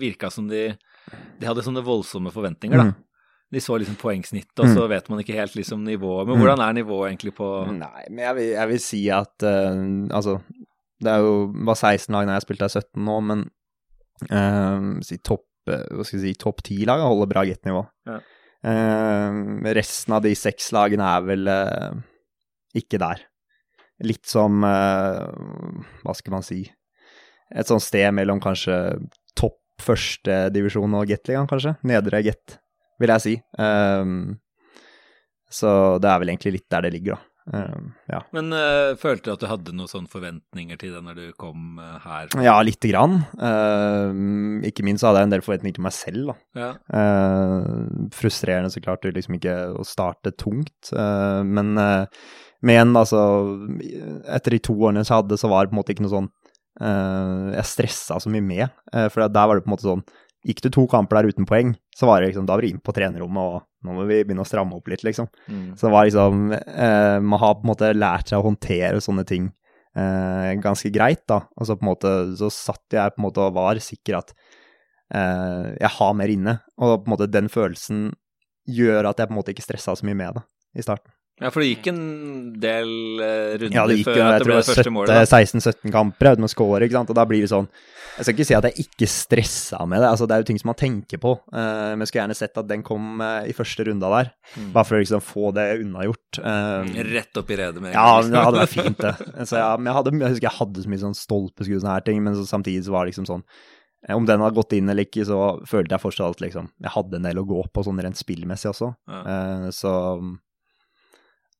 [0.00, 0.70] virka som de
[1.38, 2.84] De hadde sånne voldsomme forventninger, da.
[2.88, 2.94] Mm.
[3.52, 6.24] De så liksom poengsnittet, og så vet man ikke helt liksom nivået.
[6.26, 6.40] Men Mm.
[6.40, 10.38] hvordan er nivået egentlig på Nei, men jeg vil, jeg vil si at uh, Altså,
[11.02, 13.42] det er jo bare 16 lag når jeg spilte der 17 nå, men
[14.30, 17.84] uh, si topp hva skal jeg si, topp ti-lag holder bra get-nivå.
[18.10, 18.16] Ja.
[18.62, 22.00] Uh, resten av de seks lagene er vel uh,
[22.78, 23.22] ikke der.
[24.02, 25.26] Litt som eh,
[26.02, 26.64] Hva skal man si
[27.52, 28.76] Et sånt sted mellom kanskje
[29.38, 31.74] topp førstedivisjon og Gateligaen, kanskje.
[31.88, 32.56] Nedre Get,
[33.02, 33.34] vil jeg si.
[33.36, 34.12] Eh,
[35.52, 37.31] så det er vel egentlig litt der det ligger, da.
[37.50, 37.78] Eh,
[38.12, 38.20] ja.
[38.34, 41.80] Men uh, følte du at du hadde noen sånne forventninger til det når du kom
[41.80, 42.30] uh, her?
[42.44, 43.22] ja, lite grann.
[43.34, 46.32] Uh, ikke minst så hadde jeg en del forventninger til meg selv.
[46.58, 46.70] Ja.
[46.94, 47.66] Eh,
[48.14, 52.04] frustrerende så klart liksom ikke å starte tungt, men eh,
[52.62, 53.18] men altså
[54.30, 56.28] Etter de to årene så hadde, så var det på en måte ikke noe sånn
[57.56, 58.76] Jeg stressa så mye med,
[59.10, 60.04] for der var det på en måte sånn
[60.42, 62.80] Gikk du to kamper der uten poeng, så var det liksom, da var du inn
[62.82, 65.28] på trenerrommet, og nå må vi begynne å stramme opp litt, liksom.
[65.46, 65.68] Mm.
[65.78, 69.24] Så det var liksom eh, Man har på en måte lært seg å håndtere sånne
[69.28, 69.52] ting
[69.94, 71.44] eh, ganske greit, da.
[71.56, 74.34] Og så på en måte så satt jeg på en måte og var sikker at
[75.14, 76.58] eh, jeg har mer inne.
[76.80, 78.08] Og på en måte den følelsen
[78.68, 80.46] gjør at jeg på en måte ikke stressa så mye med det
[80.78, 81.14] i starten.
[81.42, 82.02] Ja, for det gikk en
[82.62, 85.10] del eh, runder Ja, det gikk før jeg det ble det første målet.
[85.12, 85.24] da.
[85.42, 87.10] 16-17 kamper uten å score, ikke sant.
[87.12, 87.66] Og da blir det sånn
[88.12, 90.58] Jeg skal ikke si at jeg ikke stressa med det, altså det er jo ting
[90.60, 91.30] som man tenker på.
[91.48, 94.66] Uh, men jeg skulle gjerne sett at den kom uh, i første runda der, Mm.
[94.74, 96.38] bare for å liksom få det unnagjort.
[96.44, 99.46] Uh, Rett opp i redet med Ja, det hadde vært fint, det.
[99.48, 101.94] Så ja, men jeg, hadde, jeg husker jeg hadde så mye sånn stolpeskudd og sånne
[101.96, 103.46] her ting, men så samtidig så var det liksom sånn
[104.12, 107.16] Om den hadde gått inn eller ikke, så følte jeg fortsatt at liksom Jeg hadde
[107.16, 108.92] en del å gå på sånn rent spillmessig også.
[109.08, 109.70] Ja.
[109.72, 109.92] Så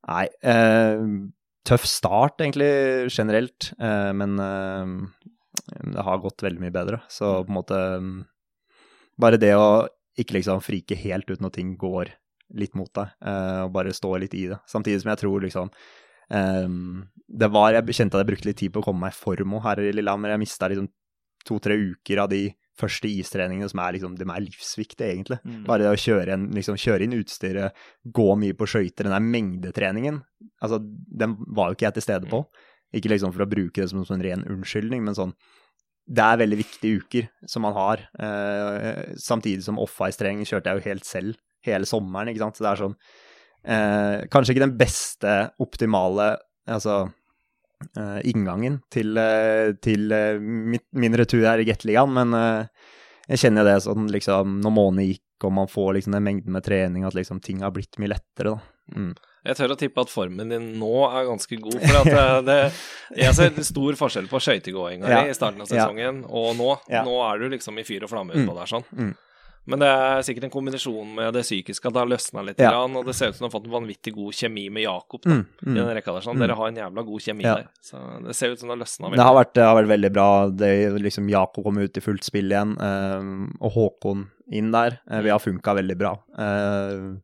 [0.09, 0.27] Nei.
[0.43, 1.03] eh,
[1.69, 2.71] tøff start, egentlig,
[3.15, 4.95] generelt, eh, men eh,
[5.95, 7.03] det har gått veldig mye bedre.
[7.13, 8.21] Så på en måte mm,
[9.23, 9.85] Bare det å
[10.19, 12.09] ikke liksom frike helt ut når ting går
[12.59, 14.59] litt mot deg, eh, og bare stå litt i det.
[14.69, 15.71] Samtidig som jeg tror liksom
[16.33, 19.21] Ehm, det var, Jeg kjente at jeg brukte litt tid på å komme meg i
[19.21, 20.33] form her i Lillehammer.
[20.33, 20.89] Jeg mista liksom
[21.45, 25.39] to-tre uker av de første istreningene som er liksom, de er livsviktige, egentlig.
[25.45, 25.63] Mm.
[25.69, 29.25] Bare det å kjøre, en, liksom, kjøre inn utstyret, gå mye på skøyter, den der
[29.25, 30.21] mengdetreningen,
[30.65, 32.45] altså, den var jo ikke jeg til stede på.
[32.97, 35.37] Ikke liksom for å bruke det som en sånn ren unnskyldning, men sånn
[36.03, 38.01] Det er veldig viktige uker som man har.
[38.19, 42.59] Eh, samtidig som off-ice-trening kjørte jeg jo helt selv hele sommeren, ikke sant.
[42.59, 42.97] Så det er sånn
[43.65, 46.35] eh, Kanskje ikke den beste optimale
[46.67, 47.05] altså
[48.25, 52.67] inngangen til, eh, til eh, mitt, min retur her i Gateligaen, men eh,
[53.33, 56.63] jeg kjenner det sånn liksom når måneden gikk og man får liksom den mengden med
[56.63, 58.61] trening, at liksom ting har blitt mye lettere, da.
[58.95, 59.13] Mm.
[59.43, 61.81] Jeg tør å tippe at formen din nå er ganske god.
[61.83, 62.59] For at det, det,
[63.25, 65.25] jeg ser stor forskjell på skøytegåinga Ja.
[65.27, 65.83] i starten av Ja.
[65.89, 66.69] sesongen og nå.
[66.93, 67.03] Ja.
[67.03, 68.45] Nå er du liksom i fyr og flamme Mm.
[68.47, 68.85] utpå der sånn.
[68.95, 69.13] Mm.
[69.71, 72.59] Men det er sikkert en kombinasjon med det psykiske, at det har løsna litt.
[72.59, 72.73] Ja.
[72.75, 75.23] Grann, og det ser ut som du har fått en vanvittig god kjemi med Jakob.
[75.23, 75.77] Da, Mm, i mm.
[75.77, 76.35] den rekka der sånn.
[76.35, 76.43] Mm.
[76.43, 77.55] Dere har en jævla god kjemi Ja.
[77.61, 77.69] der.
[77.81, 80.13] Så det ser ut som det har løsna Det har, vært, det har vært veldig
[80.13, 80.29] bra.
[80.51, 80.71] Det,
[81.07, 83.29] liksom Jakob kom ut i fullt spill igjen, eh,
[83.63, 84.99] og Håkon inn der.
[85.09, 86.17] Eh, vi har funka veldig bra.
[86.39, 87.15] Eh,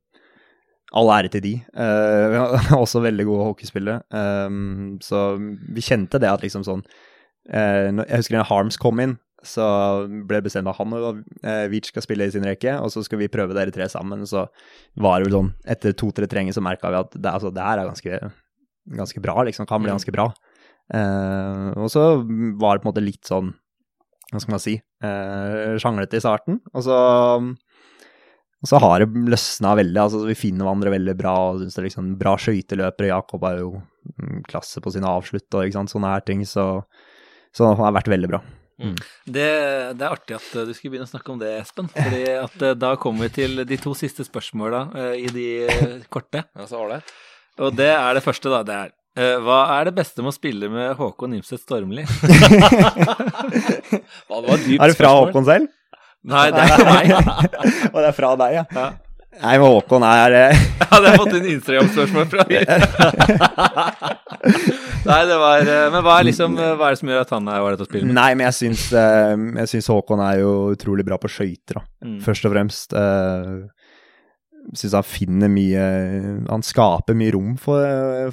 [0.95, 1.55] all ære til de.
[1.75, 4.03] Eh, vi har også veldig gode hockeyspillere.
[4.15, 4.49] Eh,
[5.03, 5.25] så
[5.75, 6.85] vi kjente det at liksom sånn
[7.51, 9.65] eh, Jeg husker da Harms kom inn, så
[10.09, 13.05] ble det bestemt at han og eh, Veach skal spille i sin rekke, og så
[13.07, 14.27] skal vi prøve dere tre sammen.
[14.27, 14.49] Så
[14.99, 17.83] var det vel sånn Etter to-tre treninger så merka vi at det, altså, det her
[17.83, 18.33] er ganske,
[18.99, 19.69] ganske bra, liksom.
[19.71, 20.27] Kan bli ganske bra.
[20.95, 22.09] Eh, og så
[22.59, 23.53] var det på en måte litt sånn,
[24.33, 24.75] hva skal man si,
[25.05, 26.59] uh, sjanglete i starten.
[26.75, 26.99] Og så,
[28.59, 30.03] og så har det løsna veldig.
[30.03, 31.35] altså Vi finner hverandre veldig bra.
[31.53, 33.13] og synes det er liksom Bra skøyteløpere.
[33.13, 36.45] Jakob er jo mm, klasse på sine avslutt og ikke sant, sånne her ting.
[36.45, 36.67] Så,
[37.55, 38.43] så det har vært veldig bra.
[38.79, 39.47] Det,
[39.99, 41.89] det er artig at eh, du skulle begynne å snakke om det, Espen.
[41.91, 45.49] Fordi at eh, da kommer vi til de to siste spørsmåla eh, i de
[46.13, 46.45] korte.
[46.59, 47.11] Ja, så ålreit.
[47.59, 48.63] Og det er det første, da.
[48.67, 52.05] Det er Hva er det beste med å spille med Håkon Imset Stormli?
[54.29, 54.79] Hva, det var dypt spørsmål.
[54.79, 55.27] Er det fra spørsmål.
[55.27, 55.75] Håkon selv?
[56.29, 57.07] Nei, det er fra meg.
[57.93, 58.65] og det er fra deg, ja?
[58.79, 58.89] Ja.
[59.39, 62.43] Nei, men Håkon er eh, Ja, det har jeg fått inn Instagram-spørsmål fra.
[65.09, 67.35] Nei, det var eh, Men hva er liksom eh, Hva er det som gjør at
[67.37, 68.17] han er ålreit å spille med?
[68.19, 71.85] Nei, men jeg syns, jeg syns Håkon er jo utrolig bra på skøyter, da.
[72.05, 72.19] Mm.
[72.25, 72.97] Først og fremst.
[72.97, 73.69] Uh,
[74.77, 75.85] syns han finner mye
[76.51, 77.81] Han skaper mye rom for,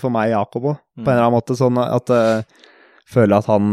[0.01, 1.59] for meg Jakob òg, på en eller annen måte.
[1.59, 2.47] Sånn at jeg
[3.05, 3.69] Føler at han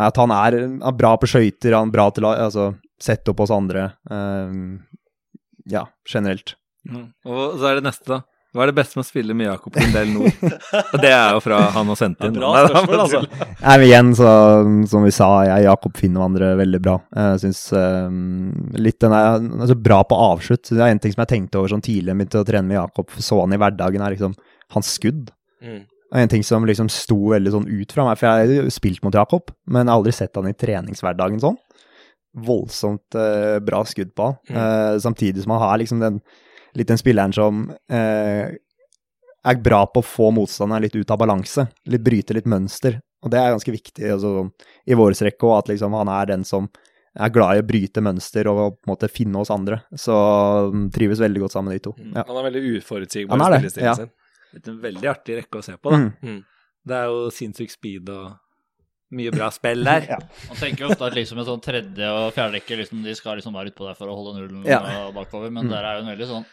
[0.00, 3.34] At han er, han er bra på skøyter, han er bra til å altså, sette
[3.34, 3.90] opp oss andre.
[5.66, 6.56] Eh, ja, generelt.
[6.86, 7.10] Mm.
[7.26, 8.22] Og så er det neste, da.
[8.56, 10.36] Hva er det beste med å spille med Jakob Lindell Nord?
[10.94, 12.38] Og det er jo fra han har sendt inn.
[12.38, 13.20] Bra spørsmål, altså.
[13.42, 14.30] Nei, men igjen, så,
[14.88, 16.94] som vi sa, jeg og Jakob finner hverandre veldig bra.
[17.18, 17.60] Jeg syns
[18.80, 20.70] litt den er altså, bra på avslutt.
[20.70, 22.78] Det er en ting som jeg tenkte over sånn tidlig jeg begynte å trene med
[22.78, 24.38] Jakob, så han i hverdagen, er liksom
[24.72, 25.28] hans skudd.
[25.60, 25.84] Mm.
[26.14, 29.02] Og en ting som liksom sto veldig sånn ut fra meg, for jeg har spilt
[29.04, 31.58] mot Jakob, men jeg har aldri sett han i treningshverdagen sånn.
[32.36, 34.38] Voldsomt eh, bra skudd på han.
[34.48, 34.58] Mm.
[34.60, 36.20] Eh, samtidig som han har liksom den
[36.76, 38.56] litt den spilleren som eh,
[39.46, 41.66] er bra på å få motstanderen litt ut av balanse.
[41.88, 42.98] Litt bryte litt mønster.
[43.24, 44.48] Og det er ganske viktig altså,
[44.86, 46.68] i vår rekke òg, at liksom, han er den som
[47.16, 49.80] er glad i å bryte mønster og på en måte finne oss andre.
[49.96, 51.94] Så han trives veldig godt sammen, de to.
[51.96, 52.12] Mm.
[52.18, 52.26] Ja.
[52.28, 53.94] Han er veldig uforutsigbar i er spillestilen ja.
[54.02, 54.12] sin.
[54.52, 56.02] Blitt en veldig artig rekke å se på, da.
[56.02, 56.10] Mm.
[56.26, 56.42] Mm.
[56.86, 58.26] Det er jo sinnssyk speed og
[59.12, 60.06] mye bra spill der.
[60.12, 60.18] Ja.
[60.48, 63.54] Man tenker jo ofte at liksom en sånn tredje og fjerderekke liksom, de skal liksom
[63.54, 65.10] være utpå der for å holde nullen Ja.
[65.14, 65.70] bakover, men Mm.
[65.70, 66.46] der er jo en veldig sånn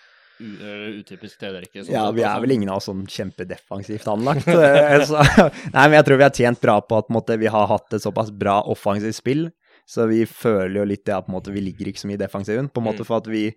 [0.43, 1.83] utypisk tredjerekke.
[1.85, 4.47] sånn Ja, vi er vel ingen av oss sånn kjempedefensivt anlagt.
[4.47, 5.21] eh, så,
[5.75, 7.67] nei, men jeg tror vi har tjent bra på at på en måte, vi har
[7.69, 9.45] hatt et såpass bra offensivt spill,
[9.89, 12.19] så vi føler jo litt det at på en måte, vi ligger ikke så mye
[12.19, 12.69] i defensiven.
[12.71, 13.05] På en måte Mm.
[13.05, 13.53] for at vi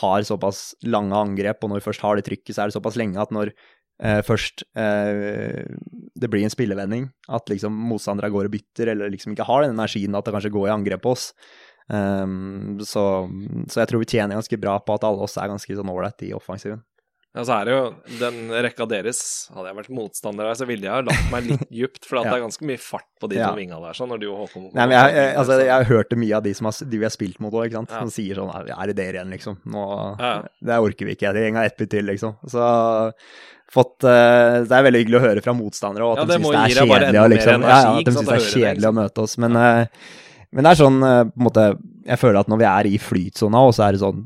[0.00, 2.96] har såpass lange angrep, og når vi først har det trykket, så er det såpass
[2.96, 3.52] lenge at når
[4.02, 5.62] eh, først eh,
[6.16, 9.76] det blir en spillevending, at liksom motstandere går og bytter, eller liksom ikke har den
[9.76, 11.30] energien at det kanskje går i angrep på oss.
[11.86, 13.02] Um, så,
[13.70, 16.24] så jeg tror vi tjener ganske bra på at alle oss er ganske sånn ålreit
[16.26, 16.82] i offensiven.
[17.36, 17.80] Ja, så er det jo
[18.16, 19.18] den rekka deres
[19.52, 22.24] Hadde jeg vært motstander der, så ville jeg ha lagt meg litt djupt, for at
[22.24, 22.30] Ja.
[22.32, 23.50] det er ganske mye fart på de Ja.
[23.50, 25.90] to vinga der, sånn, når du og Håkon Nei, men jeg, jeg, altså, jeg har
[25.90, 27.92] hørt mye av de, som har, de vi har spilt mot òg, ikke sant.
[27.92, 28.00] Ja.
[28.06, 29.60] Som sier sånn Er det dere igjen, liksom?
[29.68, 29.84] Nå.
[30.64, 31.34] Det orker vi ikke.
[31.36, 32.38] Det går ett bytt til, liksom.
[32.48, 32.64] Så
[33.72, 36.60] fått uh, Det er veldig hyggelig å høre fra motstandere, og at de syns det
[36.62, 37.24] er kjedelig.
[37.34, 39.00] liksom, energi, ja, at de synes syns det er kjedelig å liksom.
[39.00, 39.36] møte oss.
[39.42, 40.14] Men, uh,
[40.56, 41.66] men det er sånn uh, på en måte
[42.06, 44.22] Jeg føler at når vi er i flytsona, og så er det sånn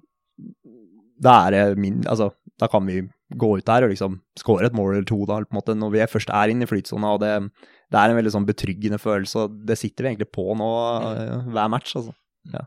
[1.24, 2.30] Da er det min Altså,
[2.60, 3.00] da kan vi
[3.40, 5.94] gå ut der og liksom skåre et mål eller to, da, på en måte, når
[5.94, 7.34] vi først er inne i flytsona, og det,
[7.92, 10.72] det er en veldig sånn betryggende følelse, og det sitter vi egentlig på nå
[11.12, 12.16] eh, hver match, altså.
[12.52, 12.66] Ja.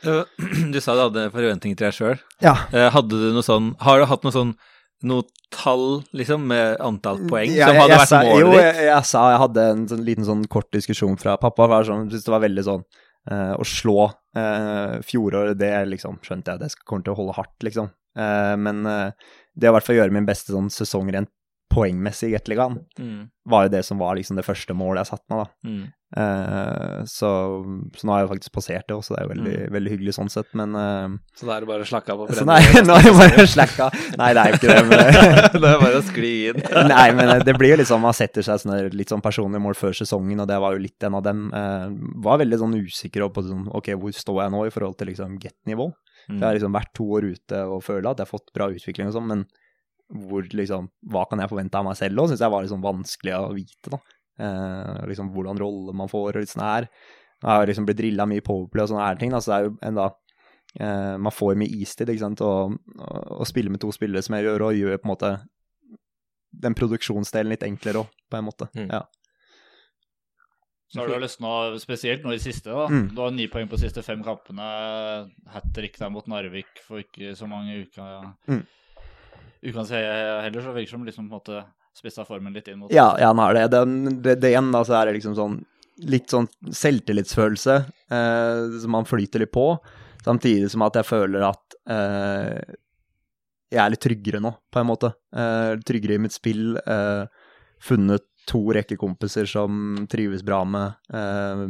[0.72, 2.20] Du sa du hadde forventninger til deg sjøl.
[2.40, 2.54] Ja.
[2.94, 4.54] Hadde du noe sånn Har du hatt noe sånn
[5.06, 8.60] noe tall, liksom, med antall poeng Ja, som hadde jeg vært sa- målet jo, ditt?
[8.60, 11.68] Jeg, jeg sa jeg hadde en sånn, liten sånn kort diskusjon fra pappa.
[11.70, 12.84] for sånn, synes det var veldig sånn
[13.30, 17.56] uh, Å slå uh, fjoråret, det liksom skjønte jeg, det kommer til å holde hardt,
[17.64, 17.90] liksom.
[18.18, 19.12] Eh, men eh,
[19.54, 21.30] det å i hvert fall gjøre min beste sånn sesong rent
[21.70, 25.30] poengmessig i Gateligaen, Mm, var jo det som var liksom det første målet jeg satte
[25.30, 25.70] meg, da.
[25.70, 25.88] mm.
[26.10, 27.28] Uh, så,
[27.94, 30.32] så nå har jeg faktisk passert det også, det er jo veldig, veldig hyggelig sånn
[30.32, 32.96] sett, men uh, Så da er det bare å slakke av på Så nei, nå
[32.98, 34.00] er det bare å slakke av.
[34.18, 35.04] Nei, det er jo ikke det, men
[35.62, 36.58] Det er bare å skli inn.
[36.90, 39.94] Nei, men det blir jo sånn, man setter seg sånne, litt sånn personlige mål før
[40.00, 41.46] sesongen, og det var jo litt en av dem.
[41.54, 41.86] Uh,
[42.26, 45.38] var veldig sånn usikker på sånn, ok, hvor står jeg nå i forhold til liksom
[45.38, 45.92] get-nivå?
[46.30, 46.38] Mm.
[46.38, 49.10] Jeg har liksom vært to år ute og føler at jeg har fått bra utvikling
[49.10, 49.44] og sånn, men
[50.10, 53.36] hvor liksom, hva kan jeg forvente av meg selv også, synes jeg var sånn vanskelig
[53.36, 54.00] å vite da.
[54.40, 56.88] Eh, liksom hvordan rolle man får og litt sånn her.
[57.40, 59.58] Jeg har liksom blitt drillet mye i powerplay og sånne her ting, da, så det
[59.58, 60.08] er jo enda
[60.80, 64.36] eh, man får mye istid, ikke sant, og, og, og spille med to spillere som
[64.36, 65.32] jeg gjør, og gjør på en måte
[66.50, 68.68] den produksjonsdelen litt enklere òg, på en måte.
[68.74, 68.90] Mm.
[68.90, 69.04] Ja.
[70.90, 72.70] Så har du løsna spesielt nå i siste.
[72.74, 72.88] da.
[72.90, 73.08] Mm.
[73.14, 74.66] Du har ni poeng på de siste fem kampene.
[75.54, 78.64] Hat trick der mot Narvik for ikke så mange uker Mm.
[79.60, 81.64] Ukene siden heller, så virker det som liksom på en måte
[81.94, 83.66] spissa formen litt inn mot Ja, ja, han har det.
[83.74, 85.58] Den, det, det igjen, da, så er det liksom sånn
[86.08, 87.74] litt sånn selvtillitsfølelse
[88.08, 89.66] eh, som man flyter litt på,
[90.24, 92.76] samtidig som at jeg føler at eh,
[93.70, 95.12] jeg er litt tryggere nå, på en måte.
[95.36, 96.78] Eh, tryggere i mitt spill.
[96.80, 97.26] Eh,
[97.84, 100.96] funnet to rekkekompiser som trives bra med.
[101.12, 101.64] Eh,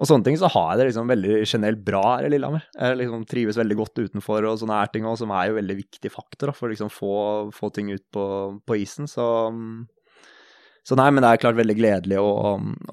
[0.00, 2.64] og sånne ting, så har jeg det liksom veldig generelt bra her i Lillehammer.
[2.72, 5.76] Jeg liksom trives veldig godt utenfor og sånne her ting òg, som er jo veldig
[5.82, 7.16] viktig faktor da, for å liksom få,
[7.52, 8.24] få ting ut på,
[8.64, 9.10] på isen.
[9.10, 9.26] Så,
[10.88, 12.32] så nei, men det er klart veldig gledelig å,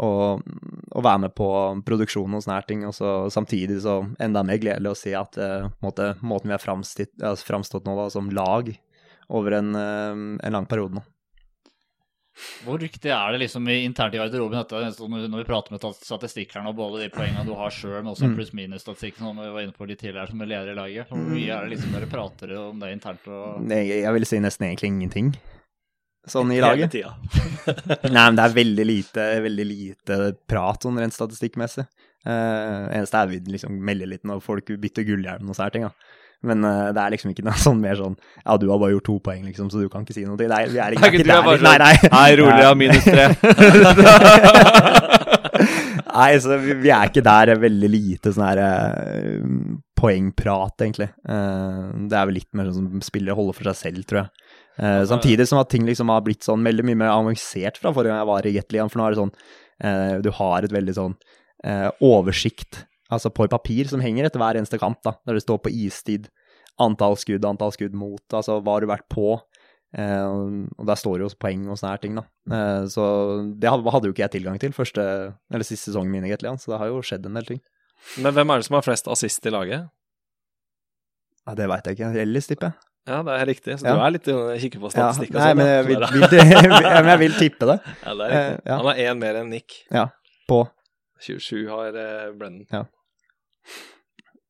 [0.03, 1.49] å, å være med på
[1.87, 2.83] produksjonen og sånne her ting.
[2.89, 6.71] Og så samtidig så enda mer gledelig å se at eh, måte, måten vi har
[6.75, 8.73] altså, framstått nå da, som lag
[9.31, 11.07] over en, eh, en lang periode nå.
[12.65, 16.53] Hvor viktig er det liksom internt i garderoben dette, sånn når vi prater med statistikk
[16.53, 18.35] her nå, både de poengene du har sjøl, men også Mm.
[18.37, 21.09] pluss-minus-statistikk, som vi var inne på litt tidligere, som er leder i laget?
[21.09, 23.27] Hvor mye er det liksom dere prater om det internt?
[23.27, 23.63] og...
[23.69, 25.31] Jeg, jeg vil si nesten egentlig ingenting.
[26.27, 26.93] Sånn i laget.
[28.11, 31.85] Nei, men det er veldig lite, veldig lite prat sånn rent statistikkmessig.
[32.27, 35.85] Uh, eneste er vi liksom melder litt når folk bytter gullhjelm og sånne ting.
[35.87, 36.16] Da.
[36.45, 39.07] Men uh, det er liksom ikke noe sånn mer sånn Ja, du har bare gjort
[39.09, 40.37] to poeng, liksom, så du kan ikke si noe.
[40.37, 41.95] Nei, vi er ikke, Nei, ikke er bare Nei, sånn, nei.
[42.13, 43.25] Nei, rolig, jeg har minus tre.
[46.17, 47.53] Nei, så vi, vi er ikke der.
[47.61, 49.41] Veldig lite sånn her uh,
[49.97, 51.09] poengprat, egentlig.
[51.27, 54.29] Uh, det er vel litt mer sånn som spillere holder for seg selv, tror jeg.
[54.77, 58.13] Eh, samtidig som at ting liksom har blitt sånn veldig mye mer avansert fra forrige
[58.13, 59.31] gang jeg var i Gateligaen, for nå er det sånn
[60.21, 61.15] Du har et veldig sånn
[62.05, 62.83] oversikt,
[63.13, 66.29] altså på papir, som henger etter hver eneste kamp, da, der det står på istid,
[66.79, 69.37] antall skudd, antall skudd mot, altså hva har du vært på,
[69.97, 70.25] eh,
[70.77, 72.25] og der står jo poeng og sånne her ting, da.
[72.51, 73.05] Eh, så
[73.57, 75.07] det hadde, jo ikke jeg tilgang til første,
[75.51, 77.63] eller siste sesongen min Gateligaen, så det har jo skjedd en del ting.
[78.21, 79.87] Men hvem er det som har flest assist i laget?
[81.47, 82.11] Ja, det veit jeg ikke.
[82.21, 82.83] Ellis, tipper jeg.
[83.07, 83.75] Ja, det er riktig.
[83.79, 83.93] Så Ja.
[83.95, 85.57] du er litt uh, kikker på Ja, statistikk og nei, sånn?
[85.57, 86.01] men jeg vil,
[86.91, 87.77] ja, men jeg vil tippe det.
[88.03, 88.57] Ja, det er riktig.
[88.57, 88.77] Eh, ja.
[88.81, 89.77] Han har én mer enn Nick.
[89.95, 90.03] Ja,
[90.49, 90.59] På
[91.23, 92.67] 27 har uh, Brennan.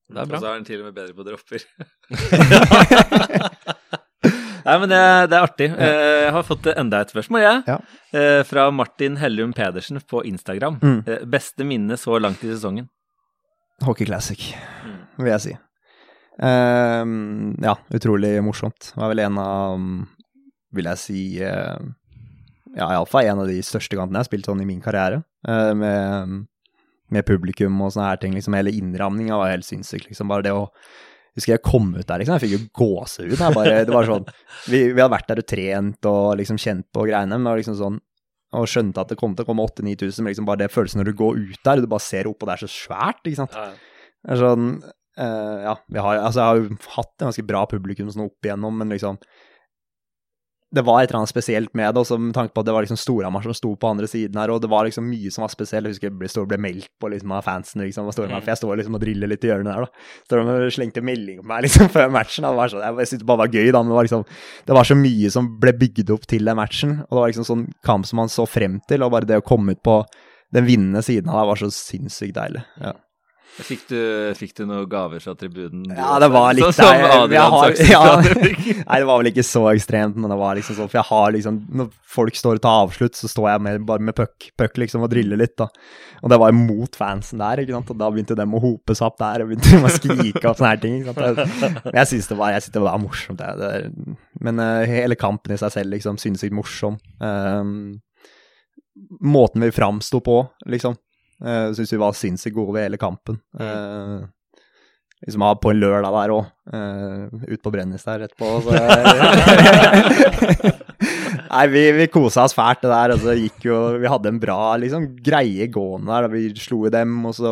[0.08, 0.38] Det er bra.
[0.38, 1.62] Og så er den til og med bedre på dropper.
[4.68, 5.00] Nei, men det,
[5.32, 5.68] det er artig.
[5.80, 7.60] Eh, Jeg har fått enda et spørsmål, jeg.
[7.70, 7.78] Ja.
[8.20, 10.76] Eh, Fra Martin Hellum Pedersen på Instagram.
[10.84, 10.98] Mm.
[11.08, 12.90] Eh, Beste minne så langt i sesongen?
[13.86, 14.42] Hockey Classic,
[14.84, 14.98] Mm.
[15.24, 15.54] vil jeg si.
[16.42, 18.92] Ehm, ja, utrolig morsomt.
[18.94, 19.80] Det var vel en av,
[20.74, 24.66] vil jeg si Ja, iallfall en av de største kampene jeg har spilt sånn i
[24.70, 25.24] min karriere.
[25.48, 26.46] eh, med,
[27.14, 28.34] med publikum og sånne her ting.
[28.36, 30.08] liksom Hele innramninga var helt sinnssyk.
[30.10, 30.66] liksom Bare det å
[31.38, 32.34] Husker jeg kom ut der, liksom.
[32.40, 33.36] Jeg fikk jo gåsehud.
[33.38, 34.24] Det var sånn
[34.72, 37.60] vi, vi hadde vært der og trent og liksom kjent på greiene, men det var
[37.62, 38.00] liksom sånn
[38.58, 41.12] og skjønte at det kom til å komme 8000-9000, men liksom bare det følelsen når
[41.12, 43.58] du går ut der, du bare ser opp, og det er så svært, ikke sant.
[44.24, 44.70] Det er sånn
[45.18, 48.46] Uh, Ja, vi har, altså, jeg har jo hatt en ganske bra publikum sånn opp
[48.46, 49.16] igjennom, men liksom
[50.76, 52.84] Det var et eller annet spesielt med det, også med tanke på at det var
[52.84, 55.54] liksom Storhamar som sto på andre siden her, og det var liksom mye som var
[55.54, 55.88] spesielt.
[55.88, 58.52] Jeg husker jeg ble, stod ble meldt på liksom av fansen, liksom, av Storhamar, for
[58.52, 60.06] jeg står liksom og driller litt i hjørnet der, da.
[60.28, 62.44] Så de slengte melding på meg liksom før matchen.
[62.44, 62.52] da.
[62.52, 64.28] Det var sånn, jeg syntes det bare var gøy, da, men det var liksom
[64.68, 67.48] Det var så mye som ble bygd opp til den matchen, og det var liksom
[67.48, 70.02] sånn kamp som man så frem til, og bare det å komme ut på
[70.56, 72.64] den vinnende siden av det var så sinnssykt deilig.
[72.84, 72.94] Ja.
[73.58, 74.00] Fikk du,
[74.38, 75.86] fikk du noen gaver fra tribunen?
[75.98, 78.02] Ja, det var litt Sånn som Adrian har- ja.
[78.22, 81.34] Nei, det var vel ikke så ekstremt, men det var liksom sånn, for jeg har
[81.34, 84.78] liksom Når folk står og tar avslutt, så står jeg med, bare med puck, puck
[84.78, 85.68] liksom og driller litt, da.
[86.22, 89.10] Og det var mot fansen der, ikke sant, og da begynte dem å hope seg
[89.10, 91.42] opp der, og begynte de å skrike og sånne her ting, ikke sant.
[91.42, 93.52] Jeg, men jeg syns det det var morsomt, det.
[93.58, 96.98] det men uh, hele kampen i seg selv, liksom, synes jeg morsom.
[97.22, 97.98] Um,
[99.22, 100.40] måten vi framsto på,
[100.70, 100.98] liksom,
[101.44, 103.36] uh, syns vi var sinnssykt gode ved hele kampen.
[103.60, 104.20] Uh,
[105.26, 108.48] liksom ha på en lørdag der òg, uh, ut på Brennis der etterpå.
[108.66, 108.72] Så,
[111.48, 113.14] Nei, vi, vi kosa oss fælt det der.
[113.16, 116.28] Altså, gikk jo, vi hadde en bra liksom, greie gående der.
[116.34, 117.50] Vi slo i dem, og så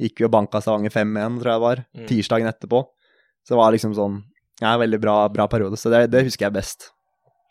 [0.00, 2.06] gikk vi og banka Stavanger 5-1, tror jeg det var, Mm.
[2.10, 2.80] tirsdagen etterpå.
[3.44, 4.22] Så det var liksom sånn
[4.62, 5.76] Ja, veldig bra, bra periode.
[5.76, 6.92] Så det, det husker jeg best.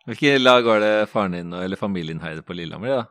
[0.08, 2.88] Hvilke lag var det faren din eller familien heide på Lillehammer?
[2.88, 3.04] i, da?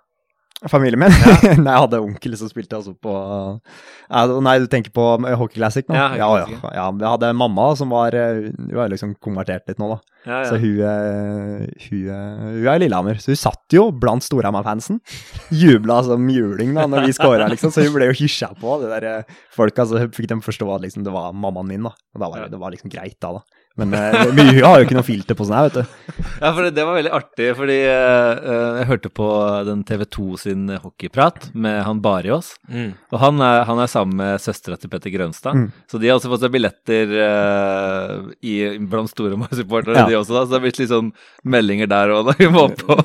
[0.70, 1.11] Familien min?
[1.64, 5.07] nei, jeg hadde onkel som spilte altså på ja, Nei, du tenker på
[5.40, 5.96] Hockey Classic nå?
[5.96, 6.84] Ja, Ja, ja, ja.
[6.86, 9.98] Jeg hadde mamma som var eh, Hun var liksom konvertert litt nå, da.
[10.22, 10.50] Ja, ja.
[10.53, 13.18] Så hun, eh, hun, eh, hun er i Lillehammer.
[13.18, 15.00] Så hun satt jo blant Storhamar-fansen.
[15.62, 17.74] Jubla som juling da når vi scora, liksom.
[17.74, 18.76] Så hun ble jo hysja på.
[18.84, 19.26] Det der,
[19.57, 21.96] Folk altså, så fikk de forstå at liksom, det var mammaen min, da.
[22.14, 23.40] Og da var det, det var liksom greit, da.
[23.40, 23.62] da.
[23.81, 26.25] Men, eh, men hun har jo ikke noe filter på sånn her, vet du.
[26.43, 29.29] Ja, for det, det var veldig artig, fordi eh, eh, jeg hørte på
[29.68, 32.53] den TV2 sin hockeyprat med han Bariås.
[32.68, 32.91] Mm.
[33.14, 35.57] Og han er, han er sammen med søstera til Petter Grønstad.
[35.57, 35.70] Mm.
[35.89, 38.59] Så de har også fått seg billetter uh, i,
[38.93, 40.07] blant Storhamar-supportere, Ja.
[40.11, 40.37] de også.
[40.37, 41.12] da Så det har blitt litt sånn
[41.57, 42.99] meldinger der òg, da vi må på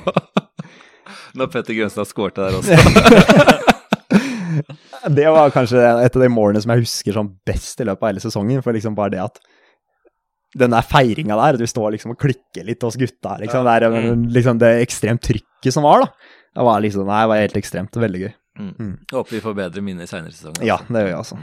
[1.38, 2.76] Når Petter Grønstad skårte der også.
[5.08, 8.10] Det var kanskje et av de målene som jeg husker sånn best i løpet av
[8.10, 8.64] hele sesongen.
[8.66, 9.38] For liksom bare det at
[10.58, 13.64] den der feiringa der, du står liksom og klikker litt hos gutta, liksom.
[13.68, 14.26] Det, er, Mm.
[14.34, 16.34] liksom det ekstremt trykket som var, da.
[16.58, 18.34] Det var liksom, nei, det var helt ekstremt og veldig gøy.
[19.14, 20.64] Håper vi får bedre minner i seinere sesonger.
[20.66, 21.38] Ja, det gjør jeg altså.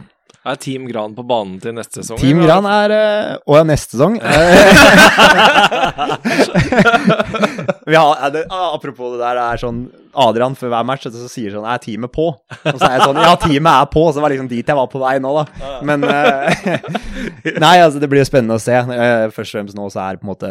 [0.45, 2.18] Er Team Gran på banen til neste sesong?
[2.20, 2.51] Team eller?
[2.51, 4.18] Gran er eh, Å ja, neste sesong.
[7.87, 9.81] Vi har, det, apropos det der, det er sånn
[10.25, 12.27] Adrian før hver match så sier sånn Er teamet på?
[12.37, 14.05] Og så er jeg sånn Ja, teamet er på.
[14.09, 15.45] Så det var liksom dit jeg var på vei nå, da.
[15.87, 16.68] Men eh,
[17.64, 18.77] Nei, altså, det blir jo spennende å se.
[18.79, 20.51] Eh, Først og fremst nå så er på en måte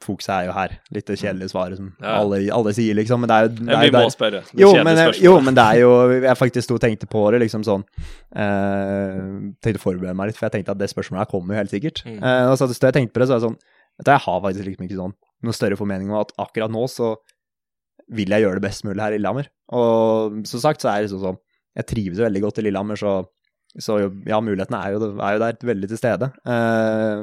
[0.00, 0.70] Fokuset er jo her.
[0.96, 2.14] Litt det kjedelige svaret som Ja.
[2.22, 3.20] alle, alle sier, liksom.
[3.20, 4.40] Men det er jo det er vi må der- spørre.
[4.48, 5.22] Det jo men, spørsmålet.
[5.22, 5.90] jo, men det er jo
[6.22, 7.84] Jeg faktisk sto og tenkte på det, liksom sånn
[8.36, 11.60] uh, Tenkte å forberede meg litt, for jeg tenkte at det spørsmålet her kommer jo
[11.60, 12.02] helt sikkert.
[12.06, 12.22] Mm.
[12.22, 13.58] Uh, og så da jeg tenkte på det, så er det sånn
[14.00, 17.14] at Jeg har faktisk liksom ikke sånn noe større formening om at akkurat nå så
[18.10, 19.46] vil jeg gjøre det best mulig her i Lillehammer.
[19.76, 21.38] Og som sagt så er det sånn sånn
[21.76, 23.12] Jeg trives jo veldig godt i Lillehammer, så,
[23.78, 26.32] så ja, mulighetene er jo, er jo der veldig til stede.
[26.44, 27.22] Eh,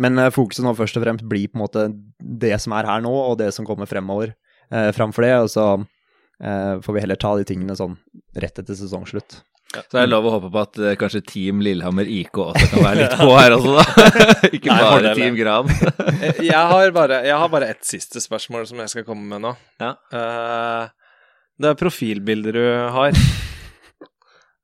[0.00, 1.86] men eh, fokuset nå først og fremst blir på en måte
[2.18, 4.34] det som er her nå, og det som kommer fremover
[4.72, 5.34] eh, framfor det.
[5.44, 7.98] Og så eh, får vi heller ta de tingene sånn
[8.40, 9.42] rett etter sesongslutt.
[9.70, 12.86] Så er det lov å håpe på at eh, kanskje Team Lillehammer IK også kan
[12.88, 14.08] være litt på her også, da.
[14.56, 15.70] Ikke Nei, bare Team Gran.
[15.70, 19.44] Eh, Jeg har bare, jeg har bare ett siste spørsmål som jeg skal komme med
[19.46, 19.54] nå.
[19.82, 19.92] Ja.
[20.10, 20.90] Uh,
[21.60, 22.64] det er profilbilder du
[22.96, 23.14] har.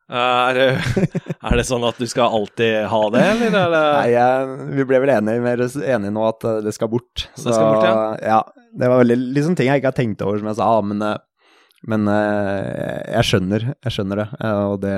[0.06, 3.86] Eh, er, det, er det sånn at du skal alltid ha det, eller eller?
[3.96, 7.24] Nei, jeg, vi ble vel enige, mer enige nå at eh, det skal bort.
[7.34, 8.42] Så, Det skal bort, ja.
[8.76, 11.16] Det var veldig liksom ting jeg ikke har tenkt over, som jeg sa, men eh,
[11.86, 14.94] Men jeg skjønner, jeg skjønner det, og det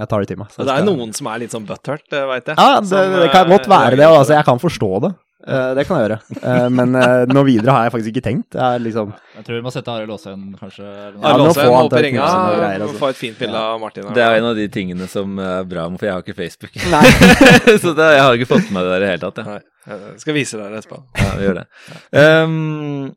[0.00, 0.48] Jeg tar det til meg.
[0.54, 2.56] Det er skal- noen som er litt sånn butthurt, veit jeg.
[2.58, 5.12] Ja, det, som, det kan godt være det, og altså, jeg kan forstå det.
[5.44, 6.16] Eh, det kan jeg gjøre.
[6.40, 8.56] Uh, men uh, noe videre har jeg faktisk ikke tenkt.
[8.56, 10.84] Jeg er liksom Jeg tror vi må sette Arild Aasheim, kanskje.
[10.86, 12.94] Ja, Ja, får han opp i ringa, og altså.
[13.02, 14.06] få et fint bilde av Martin.
[14.08, 14.16] her.
[14.16, 16.78] Det er en av de tingene som er bra, for jeg har ikke Facebook.
[17.82, 19.42] Så det, jeg har ikke fått med det der i det hele tatt.
[19.44, 19.58] Ja.
[19.84, 21.02] Nei, jeg skal vise deg etterpå.
[21.20, 21.68] Ja, vi gjør det.
[22.16, 23.12] Um,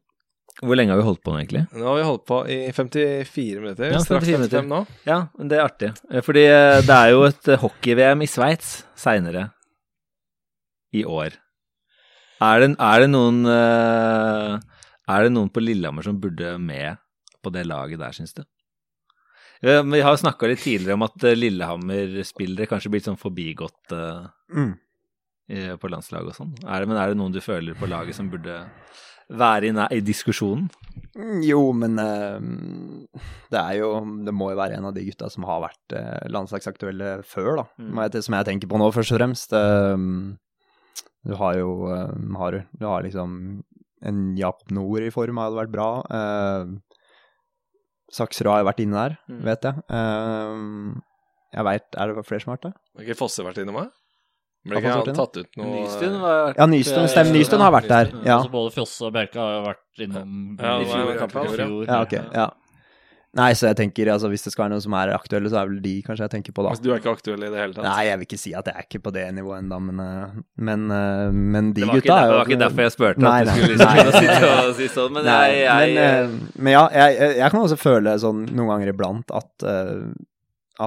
[0.67, 1.63] hvor lenge har vi holdt på nå, egentlig?
[1.77, 3.91] Nå har vi holdt på i 54 minutter.
[3.93, 4.67] Ja, 54 minutter.
[4.67, 4.83] nå.
[5.07, 5.95] Ja, det er artig.
[6.27, 6.47] Fordi
[6.83, 9.51] det er jo et hockey-VM i Sveits seinere
[10.91, 11.37] i år.
[12.43, 14.57] Er det, er det noen eh,
[15.09, 16.99] Er det noen på Lillehammer som burde med
[17.43, 18.43] på det laget der, syns du?
[19.63, 24.75] Vi har snakka litt tidligere om at eh, Lillehammer-spillere kanskje blir sånn forbigått eh, Mm.
[25.79, 26.53] på landslaget og sånn.
[26.63, 28.61] Men er det noen du føler på laget som burde
[29.31, 30.67] være i, i diskusjonen?
[31.15, 33.89] Mm, Jo, men det er jo
[34.27, 35.95] Det må jo være en av de gutta som har vært
[36.31, 37.65] landslagsaktuelle før, da.
[37.79, 38.21] Mm.
[38.21, 39.55] Som jeg tenker på nå, først og fremst.
[39.55, 39.95] Eh,
[41.25, 43.63] du har jo eh, har, Du har liksom
[44.05, 45.87] en Jakob Nord i form, hadde vært bra.
[46.11, 46.65] Eh,
[48.13, 49.41] Saksrud har vært inne der, Mm.
[49.43, 49.75] vet jeg.
[49.89, 51.01] Eh,
[51.57, 52.75] jeg veit Er det flere som har vært der?
[52.95, 53.89] Har ikke Fosse vært innom her?
[54.67, 57.31] Ble ikke han tatt ut noe Nystuen var Ja, Nystuen, stemmer.
[57.37, 58.09] Nystuen har vært der.
[58.25, 58.37] Ja.
[58.39, 61.13] Altså, både Fjosse og Bjerke har vært innom Ja, i fjor.
[61.15, 61.27] ja.
[61.27, 61.85] fjor.
[61.87, 62.15] ja, ok.
[62.33, 62.47] Ja.
[63.37, 65.67] Nei, så jeg tenker altså hvis det skal være noen som er aktuelle, så er
[65.69, 66.71] vel de kanskje jeg tenker på da.
[66.73, 67.85] Altså, Du er ikke aktuell i det hele tatt?
[67.85, 70.39] Nei, jeg vil ikke si at jeg er ikke på det nivået ennå, men, eh,
[70.69, 72.93] men, eh, men de Det var, ikke, gutta er jo det var ikke derfor jeg
[72.95, 76.01] spurte Nei, at du skulle liksom sitte og si sånn, men Nei, jeg, jeg, men,
[76.07, 79.67] eh, men ja, jeg, jeg, jeg kan også føle sånn noen ganger iblant at,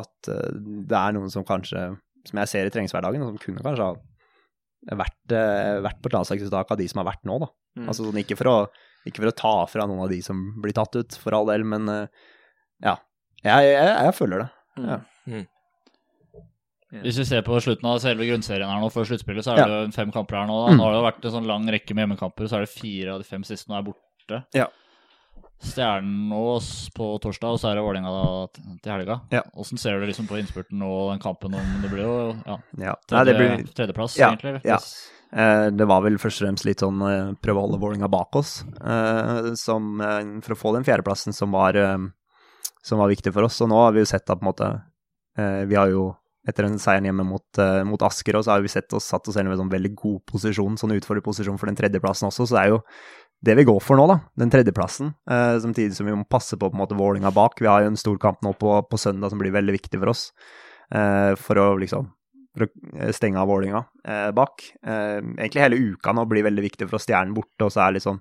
[0.01, 1.84] at det er noen som kanskje,
[2.26, 5.38] som jeg ser i treningshverdagen, og som kunne kanskje ha vært,
[5.86, 7.51] vært på et landslagsuttak av de som har vært nå, da.
[7.78, 7.86] Mm.
[7.86, 8.59] Altså sånn ikke for, å,
[9.07, 11.62] ikke for å ta fra noen av de som blir tatt ut, for all del,
[11.68, 11.86] men
[12.83, 12.97] ja.
[13.45, 14.51] Jeg, jeg, jeg føler det.
[14.85, 14.99] Ja.
[17.05, 19.66] Hvis vi ser på slutten av selve grunnserien her nå, før sluttspillet, så er Ja.
[19.70, 20.57] det jo fem kamper her nå.
[20.66, 20.72] Da.
[20.72, 20.78] Mm.
[20.81, 23.12] Nå har det jo vært en sånn lang rekke med hjemmekamper, så er det fire
[23.14, 24.41] av de fem siste nå er borte.
[24.59, 24.66] Ja.
[25.62, 28.49] Stjernen Ås på torsdag, og så er det Vålerenga
[28.83, 29.20] til helga.
[29.31, 29.43] Ja.
[29.55, 32.14] Åssen ser du liksom på innspurten og den kampen om Det blir jo
[32.47, 32.95] ja, Ja.
[33.12, 34.62] Nei, det blir tredjeplass, Ja, egentlig.
[34.64, 34.78] ja.
[35.33, 38.35] Eh, det var vel først og fremst litt sånn eh, prøve å holde Vålerenga bak
[38.41, 41.99] oss, eh, som, eh, for å få den fjerdeplassen som var, eh,
[42.85, 43.61] som var viktig for oss.
[43.61, 44.70] Og nå har vi jo sett at på en måte
[45.39, 46.11] eh, Vi har jo
[46.49, 49.28] etter den seieren hjemme mot, eh, mot Asker, og så har vi sett oss satt
[49.28, 52.62] oss i en sånn veldig god posisjon, sånn utfordrerposisjon for den tredjeplassen også, så det
[52.62, 52.78] er jo
[53.45, 54.18] det vi går for nå, da.
[54.41, 55.14] Den tredjeplassen.
[55.31, 57.61] Eh, samtidig som vi må passe på på en måte Vålinga bak.
[57.61, 60.12] Vi har jo en stor kamp nå på, på søndag som blir veldig viktig for
[60.12, 60.31] oss,
[60.91, 62.09] for å liksom
[62.51, 63.81] for å stenge av Vålinga
[64.37, 64.64] bak.
[64.83, 67.07] Egentlig hele uka nå blir veldig viktig for oss.
[67.09, 68.20] Stjernen borte, og så er det litt sånn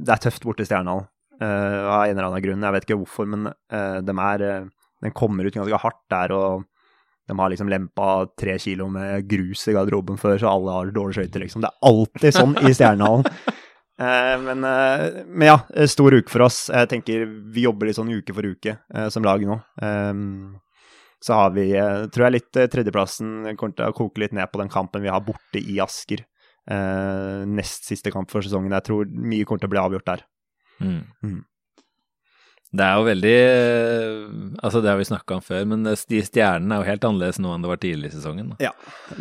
[0.00, 1.11] Det er tøft borte i Stjernehallen eh,
[1.44, 2.66] av en eller annen grunn.
[2.66, 4.68] Jeg vet ikke hvorfor, men eh, de er eh,
[5.02, 6.62] Den kommer ut ganske hardt der, og
[7.26, 11.22] de har liksom lempa tre kilo med grus i garderoben før, så alle har dårlige
[11.22, 11.64] skøyter, liksom.
[11.64, 13.26] Det er alltid sånn i Stjernehallen.
[14.02, 16.64] Eh, men, eh, men ja, stor uke for oss.
[16.72, 19.58] Jeg tenker vi jobber litt sånn uke for uke eh, som lag nå.
[19.84, 20.22] Eh,
[21.22, 24.50] så har vi, eh, tror jeg, litt eh, tredjeplassen kommer til å koke litt ned
[24.50, 26.24] på den kampen vi har borte i Asker.
[26.70, 28.74] Eh, nest siste kamp for sesongen.
[28.74, 30.24] Jeg tror mye kommer til å bli avgjort der.
[30.82, 31.02] Mm.
[31.22, 31.40] Mm.
[32.72, 34.12] Det er jo veldig eh,
[34.64, 37.50] Altså, det har vi snakka om før, men de stjernene er jo helt annerledes nå
[37.52, 38.52] enn det var tidligere i sesongen.
[38.54, 38.70] Da.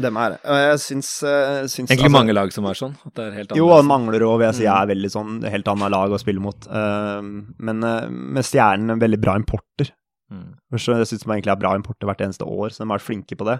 [0.06, 0.40] Dem er det.
[0.48, 2.96] Og jeg syns, eh, syns Egentlig altså- mange lag som er sånn.
[3.06, 3.80] At det er helt Jo, annerledes.
[3.80, 4.64] og mangler òg, vil jeg si.
[4.64, 6.68] Jeg er veldig sånn helt annet lag å spille mot.
[6.68, 7.22] Eh,
[7.60, 7.80] men
[8.34, 9.92] med Stjernen en veldig bra importer.
[10.32, 10.56] Mm.
[10.80, 13.10] Så jeg syns de egentlig er bra importer hvert eneste år, så de har vært
[13.10, 13.60] flinke på det.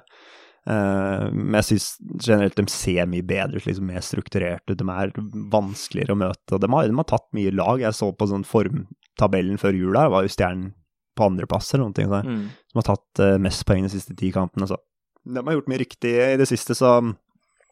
[0.68, 1.88] Eh, men jeg syns
[2.22, 4.78] generelt de ser mye bedre ut, liksom mer strukturert ut.
[4.78, 5.12] De er
[5.52, 6.60] vanskeligere å møte.
[6.62, 7.82] De har, de har tatt mye lag.
[7.82, 10.74] Jeg så på sånn formtabellen før jul der, var jo Stjernen
[11.18, 11.94] på andreplass eller noe.
[11.94, 12.46] sånt, Så Mm.
[12.72, 14.68] som har tatt eh, mest poeng de siste ti kampene.
[14.68, 14.78] Så
[15.26, 17.16] de har gjort mye riktig i det siste, så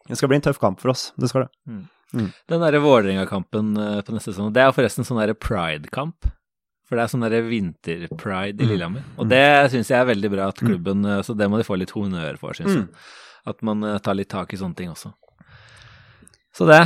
[0.07, 1.13] det skal bli en tøff kamp for oss.
[1.17, 1.87] Det skal det.
[2.11, 6.25] Den derre Vålerenga-kampen eh, på neste sesong, det er forresten sånn derre pride-kamp.
[6.89, 8.69] For det er sånn derre vinterpride i Mm.
[8.73, 9.03] Lillehammer.
[9.21, 11.77] Og det syns jeg er veldig bra at klubben eh, Så det må de få
[11.77, 12.87] litt honnør for, syns jeg.
[12.87, 13.11] Mm.
[13.53, 15.11] At man eh, tar litt tak i sånne ting også.
[16.57, 16.81] Så det.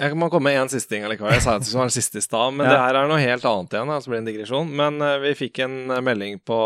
[0.00, 1.34] Jeg må komme med en siste ting allikevel.
[1.36, 2.72] Jeg sa at det var den siste i stad, men Ja.
[2.72, 3.92] det her er noe helt annet igjen.
[3.92, 4.72] Altså blir en digresjon.
[4.80, 6.58] Men uh, vi fikk en melding på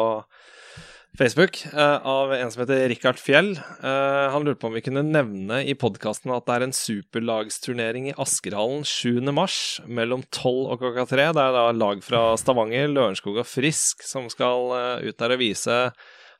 [1.16, 3.54] Facebook eh, av en som heter Rikard Fjell.
[3.56, 8.10] Eh, han lurte på om vi kunne nevne i podkasten at det er en superlagsturnering
[8.10, 9.22] i Askerhallen 7.
[9.32, 11.28] mars mellom 12 og klokka 3.
[11.36, 15.40] Det er da lag fra Stavanger, Lørenskog og Frisk som skal eh, ut der og
[15.40, 15.78] vise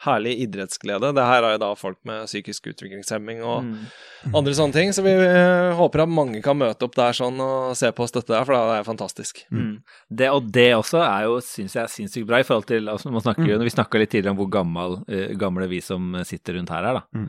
[0.05, 1.13] herlig idrettsglede.
[1.17, 4.35] Det her er jo da folk med psykisk utviklingshemming og Mm.
[4.35, 7.77] andre sånne ting, så vi eh, håper at mange kan møte opp der sånn og
[7.77, 9.45] se på og støtte der, for det er fantastisk.
[9.51, 9.83] Mm.
[10.11, 13.25] Det, og det også er jo, syns jeg, sinnssykt bra i forhold til altså, man
[13.25, 13.65] snakker mm.
[13.65, 17.01] Vi snakka litt tidligere om hvor gammel, eh, gamle vi som sitter rundt her er,
[17.01, 17.27] da.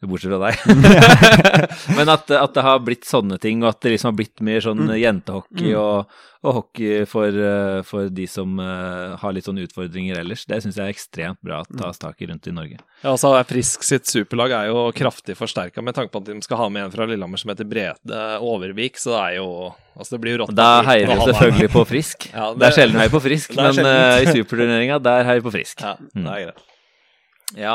[0.00, 0.08] Mm.
[0.08, 0.56] Bortsett fra deg.
[1.98, 4.62] Men at, at det har blitt sånne ting, og at det liksom har blitt mer
[4.64, 4.94] sånn Mm.
[4.96, 6.08] jentehockey og,
[6.40, 10.78] og hockey for, eh, for de som eh, har litt sånne utfordringer ellers, det syns
[10.80, 12.78] jeg er ekstremt bra å ta tak i rundt i Norge.
[13.02, 16.62] Ja, altså Frisk sitt superlag er jo kraftig forsterka med tanke på at de skal
[16.62, 19.50] ha med en fra Lillehammer som heter Brede Overvik, så det er jo
[20.00, 20.52] Altså, det blir jo rått.
[20.56, 22.22] Da heier vi selvfølgelig på Frisk.
[22.32, 25.44] Ja, det, er sjelden vi heier på Frisk, men eh, i superturneringa, der heier vi
[25.44, 25.82] på Frisk.
[25.84, 26.62] Ja, det er greit.
[27.58, 27.74] Ja.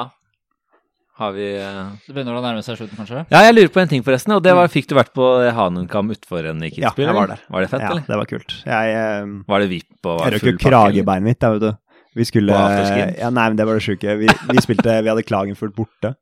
[1.16, 3.22] Har vi eh, Det begynner å nærme seg slutten, kanskje?
[3.32, 4.34] Ja, jeg lurer på en ting, forresten.
[4.36, 7.46] Og det var, fikk du vært på Hanunkam utfor en i Ja, jeg var der.
[7.48, 8.04] Var det fett, ja, eller?
[8.10, 8.56] det var kult.
[8.68, 11.72] Jeg, um, Var det VIP og var jeg røk jo kragebeinet mitt, da, vet du.
[12.20, 14.18] Vi skulle Ja, nei, men det var det sjuke.
[14.20, 16.14] Vi, vi spilte Vi hadde Klagenfurt borte.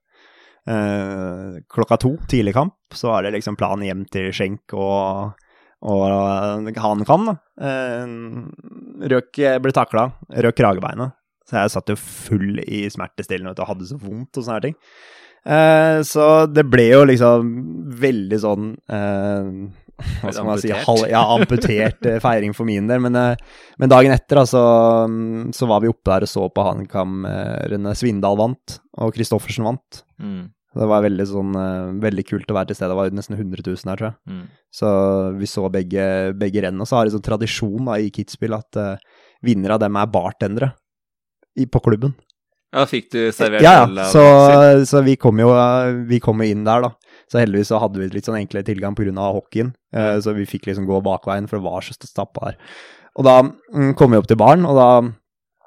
[0.70, 5.34] Uh, klokka to, tidlig kamp, så var det liksom planen hjem til Skjenk og,
[5.90, 7.36] og Hanenkam, da.
[7.68, 10.06] Eh, røk Ble takla,
[10.46, 11.18] røk kragebeinet.
[11.50, 14.76] Så jeg satt jo full i smertestillende og hadde så vondt og sånne ting.
[15.44, 17.50] Eh, så det ble jo liksom
[18.00, 19.50] veldig sånn eh,
[20.22, 23.02] Hva skal man si halv, Ja, amputert eh, feiring for min del.
[23.04, 23.36] Men, eh,
[23.82, 24.64] men dagen etter da, så,
[25.12, 27.26] mm, så var vi oppe der og så på HamKam.
[27.74, 30.04] Rune Svindal vant, og Kristoffersen vant.
[30.24, 30.46] Mm,
[30.80, 32.94] Det var veldig sånn eh, Veldig kult å være til stede.
[32.96, 34.18] Det var nesten 100 000 her, tror jeg.
[34.32, 34.46] mm.
[34.80, 34.94] Så
[35.42, 36.06] vi så begge,
[36.40, 36.80] begge renn.
[36.82, 38.96] Og så har de sånn tradisjon da, i Kitzbühel at uh,
[39.46, 40.72] vinnere av dem er bartendere
[41.60, 42.16] i, på klubben.
[42.74, 44.06] Ja, fikk du servert Ja, ja.
[44.10, 44.24] Så,
[44.90, 45.52] så vi kom jo
[46.10, 47.20] vi kom inn der, da.
[47.30, 49.14] Så heldigvis så hadde vi litt sånn enkle tilgang pga.
[49.36, 49.74] hockeyen.
[49.96, 52.58] Eh, så vi fikk liksom gå bakveien, for det var så stappa der.
[53.18, 54.90] Og da mm, kom vi opp til baren, og da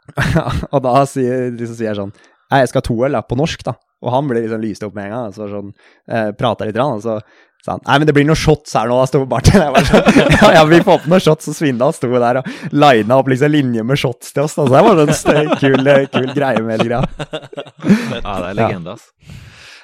[0.75, 3.65] Og da sier, liksom sier jeg sånn Nei, jeg skal ha to øl, på norsk,
[3.67, 3.73] da.
[4.07, 5.33] Og han ble liksom lyst opp med en gang.
[5.35, 5.73] Så sånn,
[6.07, 7.17] eh, Prata litt, grann, og så
[7.73, 9.89] han Nei, men det blir noen shots her nå, sto bartenderen.
[9.89, 13.29] Sånn Ja, ja, vi får på noen shots, og Svindal sto der og lina opp
[13.33, 14.55] liksom linje med shots til oss.
[14.59, 14.67] Da.
[14.67, 17.05] Så det var en kul, kul greie med hele greia.
[18.23, 19.11] Ja, det er legende, ass.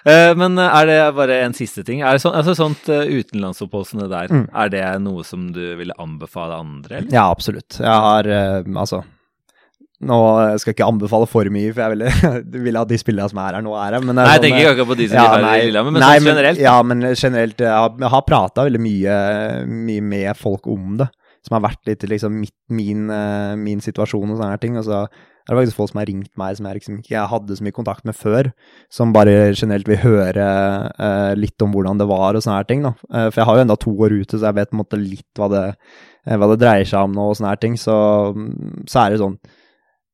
[0.03, 2.01] Eh, men eh, er det bare en siste ting?
[2.03, 4.47] Er det sånn, altså sånt uh, utenlandsopphold som det der, Mm.
[4.65, 7.13] er det noe som du ville anbefale andre, eller?
[7.15, 7.77] Ja, absolutt.
[7.79, 9.03] Jeg har eh, altså
[10.03, 10.19] Nå
[10.59, 12.37] skal jeg ikke anbefale for mye, for jeg ville,
[12.67, 14.07] vil at de spillerne som er her nå, er her.
[14.07, 16.05] Men Nei, jeg sånn, tenker ikke akkurat på de som ja, er i Lillehammer, men
[16.05, 16.63] nei, sånn generelt.
[16.63, 17.67] Ja, men generelt.
[17.67, 19.19] Jeg har, jeg har prata veldig mye,
[19.91, 21.11] mye med folk om det,
[21.47, 24.81] som har vært litt liksom mitt, min, eh, min situasjon og sånne her ting.
[24.81, 25.05] Og så
[25.43, 27.75] er det faktisk folk som har ringt meg som jeg liksom ikke hadde så mye
[27.75, 28.51] kontakt med før,
[28.95, 30.47] som bare generelt vil høre
[30.93, 32.85] uh, litt om hvordan det var og sånne her ting.
[32.87, 32.95] da.
[33.11, 35.01] Uh, for jeg har jo enda to år ute, så jeg vet på en måte
[35.03, 35.65] litt hva det,
[36.27, 37.75] eh, hva det dreier seg om nå og sånne her ting.
[37.81, 37.97] Så,
[38.87, 39.37] så er det sånn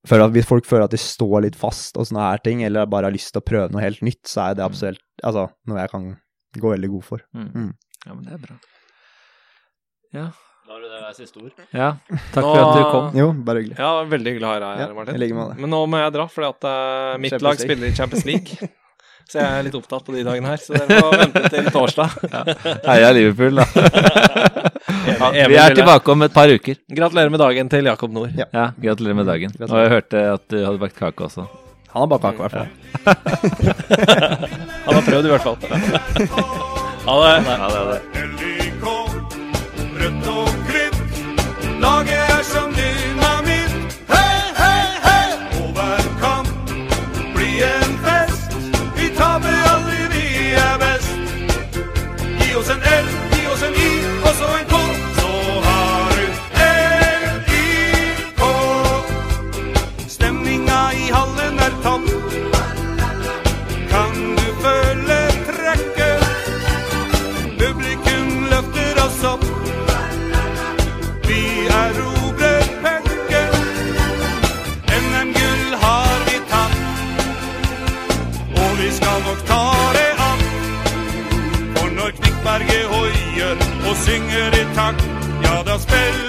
[0.06, 2.86] for at Hvis folk føler at de står litt fast og sånne her ting, eller
[2.86, 5.80] bare har lyst til å prøve noe helt nytt, så er det absolutt altså, noe
[5.82, 6.04] jeg kan
[6.58, 7.24] gå veldig god for.
[7.34, 7.48] Mm.
[7.54, 7.72] Mm.
[8.06, 8.58] Ja, men det er bra.
[10.14, 10.26] Ja.
[10.68, 11.52] Lar du det siste ord?
[11.72, 11.90] ja.
[12.34, 13.06] Takk for at du kom.
[13.16, 13.78] Jo, bare hyggelig.
[13.80, 15.20] Ja, veldig hyggelig å ha deg her, Ja, Martin.
[15.20, 15.46] like.
[15.58, 18.68] Men nå må jeg dra, fordi at eh, mitt Champions lag spiller i Champions League.
[19.28, 22.14] Så jeg er litt opptatt på de dagene her, så dere får vente til torsdag.
[22.86, 23.66] Heia Liverpool, da.
[25.18, 26.74] Vi er tilbake om et par uker.
[26.98, 28.30] Gratulerer med dagen til Jakob Nord.
[28.38, 29.50] Ja, ja gratulerer med dagen.
[29.68, 31.42] Og jeg hørte at du hadde bakt kake også.
[31.94, 32.68] Han har bakt kake, i hvert fall.
[34.88, 35.56] Han har prøvd, i hvert fall.
[37.08, 37.18] ha det.
[37.18, 38.00] Ha det, ha det.
[39.98, 40.98] Rødt og hvitt.
[84.78, 84.94] Tag,
[85.42, 86.27] ja das Bell.